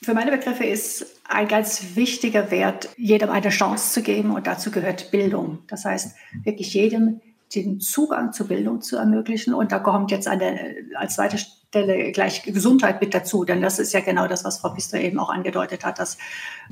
[0.04, 4.70] Für meine Begriffe ist ein ganz wichtiger Wert, jedem eine Chance zu geben und dazu
[4.70, 5.60] gehört Bildung.
[5.68, 7.22] Das heißt, wirklich jedem
[7.56, 9.54] den Zugang zur Bildung zu ermöglichen.
[9.54, 13.94] Und da kommt jetzt eine, als zweite Stelle gleich Gesundheit mit dazu, denn das ist
[13.94, 16.18] ja genau das, was Frau Pister eben auch angedeutet hat, dass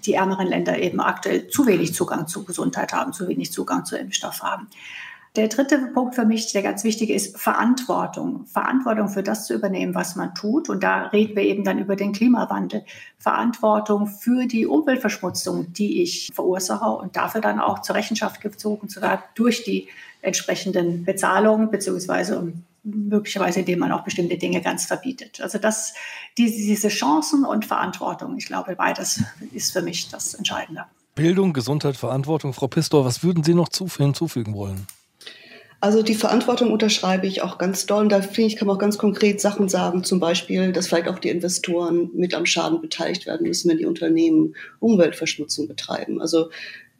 [0.05, 3.95] die ärmeren Länder eben aktuell zu wenig Zugang zu Gesundheit haben, zu wenig Zugang zu
[3.95, 4.67] Impfstoff haben.
[5.37, 8.45] Der dritte Punkt für mich, der ganz wichtige ist Verantwortung.
[8.47, 10.69] Verantwortung für das zu übernehmen, was man tut.
[10.69, 12.83] Und da reden wir eben dann über den Klimawandel.
[13.17, 19.01] Verantwortung für die Umweltverschmutzung, die ich verursache und dafür dann auch zur Rechenschaft gezogen zu
[19.01, 19.87] werden durch die
[20.21, 22.51] entsprechenden Bezahlungen, beziehungsweise
[22.83, 25.39] möglicherweise indem man auch bestimmte Dinge ganz verbietet.
[25.39, 25.93] Also das,
[26.37, 29.23] diese Chancen und Verantwortung, ich glaube, beides
[29.53, 30.83] ist für mich das Entscheidende.
[31.15, 32.51] Bildung, Gesundheit, Verantwortung.
[32.51, 34.87] Frau Pistor, was würden Sie noch hinzufügen wollen?
[35.81, 38.03] Also die Verantwortung unterschreibe ich auch ganz doll.
[38.03, 40.03] Und da finde ich, kann man auch ganz konkret Sachen sagen.
[40.03, 43.87] Zum Beispiel, dass vielleicht auch die Investoren mit am Schaden beteiligt werden müssen, wenn die
[43.87, 46.21] Unternehmen Umweltverschmutzung betreiben.
[46.21, 46.51] Also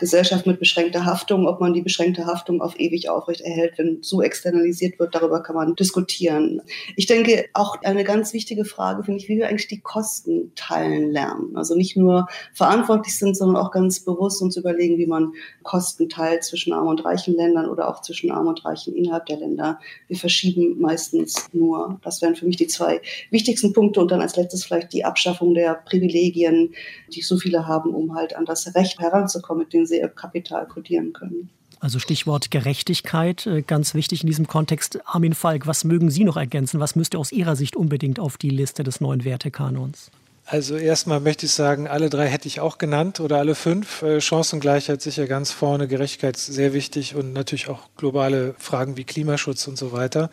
[0.02, 4.22] Gesellschaft mit beschränkter Haftung, ob man die beschränkte Haftung auf ewig aufrecht erhält, wenn so
[4.22, 6.62] externalisiert wird, darüber kann man diskutieren.
[6.96, 11.12] Ich denke, auch eine ganz wichtige Frage finde ich, wie wir eigentlich die Kosten teilen
[11.12, 11.56] lernen.
[11.56, 16.44] Also nicht nur verantwortlich sind, sondern auch ganz bewusst uns überlegen, wie man Kosten teilt
[16.44, 19.80] zwischen armen und reichen Ländern oder auch zwischen armen und reichen innerhalb der Länder.
[20.08, 22.00] Wir verschieben meistens nur.
[22.04, 24.02] Das wären für mich die zwei wichtigsten Punkte.
[24.02, 26.74] Und dann als letztes vielleicht die Abschaffung der Privilegien,
[27.14, 30.68] die so viele haben, um halt an das Recht heranzukommen, mit denen sie ihr Kapital
[30.68, 31.50] kodieren können.
[31.80, 35.00] Also Stichwort Gerechtigkeit, äh, ganz wichtig in diesem Kontext.
[35.06, 36.80] Armin Falk, was mögen Sie noch ergänzen?
[36.80, 40.12] Was müsste aus Ihrer Sicht unbedingt auf die Liste des neuen Wertekanons?
[40.46, 44.02] Also erstmal möchte ich sagen, alle drei hätte ich auch genannt oder alle fünf.
[44.02, 49.68] Äh, Chancengleichheit sicher ganz vorne, Gerechtigkeit sehr wichtig und natürlich auch globale Fragen wie Klimaschutz
[49.68, 50.30] und so weiter.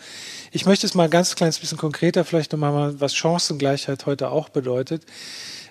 [0.50, 4.48] Ich möchte es mal ganz kleines bisschen konkreter vielleicht nochmal mal, was Chancengleichheit heute auch
[4.48, 5.06] bedeutet.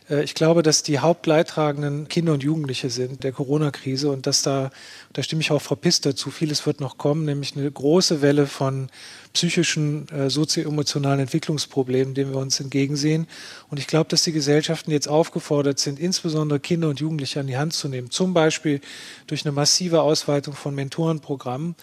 [0.09, 4.71] Äh, ich glaube, dass die Hauptleidtragenden Kinder und Jugendliche sind der Corona-Krise und dass da,
[5.13, 8.47] da stimme ich auch Frau Pister zu, vieles wird noch kommen, nämlich eine große Welle
[8.47, 8.89] von
[9.37, 13.27] psychischen, äh, sozioemotionalen Entwicklungsproblemen, denen wir uns entgegensehen.
[13.69, 17.55] Und ich glaube, dass die Gesellschaften jetzt aufgefordert sind, insbesondere Kinder und Jugendliche an die
[17.55, 18.81] Hand zu nehmen, zum Beispiel
[19.27, 21.75] durch eine massive Ausweitung von Mentorenprogrammen,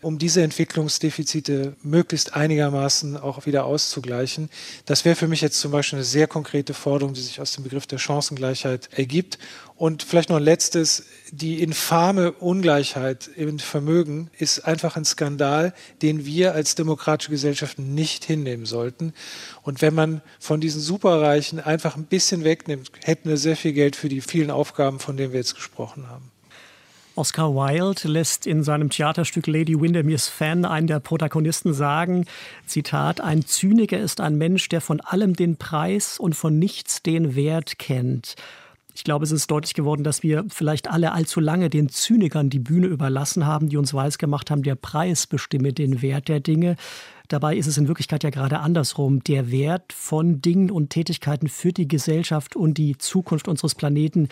[0.00, 4.48] um diese Entwicklungsdefizite möglichst einigermaßen auch wieder auszugleichen.
[4.86, 7.64] Das wäre für mich jetzt zum Beispiel eine sehr konkrete Forderung, die sich aus dem
[7.64, 9.38] Begriff der Chancengleichheit ergibt.
[9.76, 16.24] Und vielleicht noch ein letztes, die infame Ungleichheit im Vermögen ist einfach ein Skandal, den
[16.24, 19.12] wir als demokratische Gesellschaften nicht hinnehmen sollten.
[19.62, 23.96] Und wenn man von diesen Superreichen einfach ein bisschen wegnimmt, hätten wir sehr viel Geld
[23.96, 26.30] für die vielen Aufgaben, von denen wir jetzt gesprochen haben.
[27.16, 32.26] Oscar Wilde lässt in seinem Theaterstück Lady Windermere's Fan einen der Protagonisten sagen,
[32.66, 37.36] Zitat, ein Zyniker ist ein Mensch, der von allem den Preis und von nichts den
[37.36, 38.34] Wert kennt.
[38.96, 42.60] Ich glaube, es ist deutlich geworden, dass wir vielleicht alle allzu lange den Zynikern die
[42.60, 46.76] Bühne überlassen haben, die uns weisgemacht haben, der Preis bestimme den Wert der Dinge.
[47.28, 49.24] Dabei ist es in Wirklichkeit ja gerade andersrum.
[49.24, 54.28] Der Wert von Dingen und Tätigkeiten für die Gesellschaft und die Zukunft unseres Planeten,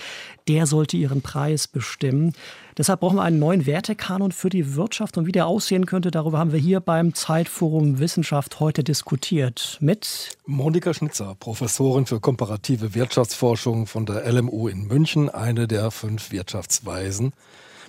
[0.47, 2.35] der sollte ihren Preis bestimmen.
[2.77, 6.39] Deshalb brauchen wir einen neuen Wertekanon für die Wirtschaft und wie der aussehen könnte, darüber
[6.39, 13.87] haben wir hier beim Zeitforum Wissenschaft heute diskutiert mit Monika Schnitzer, Professorin für komparative Wirtschaftsforschung
[13.87, 17.33] von der LMU in München, eine der fünf Wirtschaftsweisen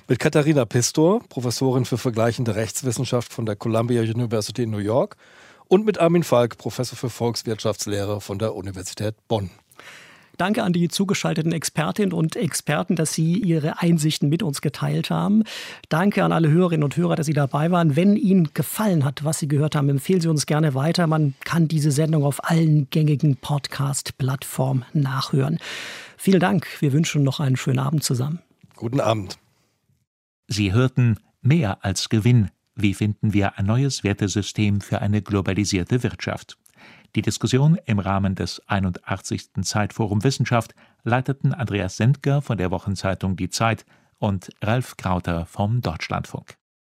[0.07, 5.15] mit Katharina Pistor, Professorin für vergleichende Rechtswissenschaft von der Columbia University in New York
[5.67, 9.49] und mit Armin Falk, Professor für Volkswirtschaftslehre von der Universität Bonn.
[10.37, 15.43] Danke an die zugeschalteten Expertinnen und Experten, dass Sie Ihre Einsichten mit uns geteilt haben.
[15.89, 17.95] Danke an alle Hörerinnen und Hörer, dass Sie dabei waren.
[17.95, 21.05] Wenn Ihnen gefallen hat, was Sie gehört haben, empfehlen Sie uns gerne weiter.
[21.05, 25.59] Man kann diese Sendung auf allen gängigen Podcast-Plattformen nachhören.
[26.17, 26.67] Vielen Dank.
[26.79, 28.39] Wir wünschen noch einen schönen Abend zusammen.
[28.75, 29.37] Guten Abend.
[30.53, 32.51] Sie hörten Mehr als Gewinn.
[32.75, 36.59] Wie finden wir ein neues Wertesystem für eine globalisierte Wirtschaft?
[37.15, 39.49] Die Diskussion im Rahmen des 81.
[39.63, 43.83] Zeitforum Wissenschaft leiteten Andreas Sendker von der Wochenzeitung Die Zeit
[44.19, 46.55] und Ralf Krauter vom Deutschlandfunk.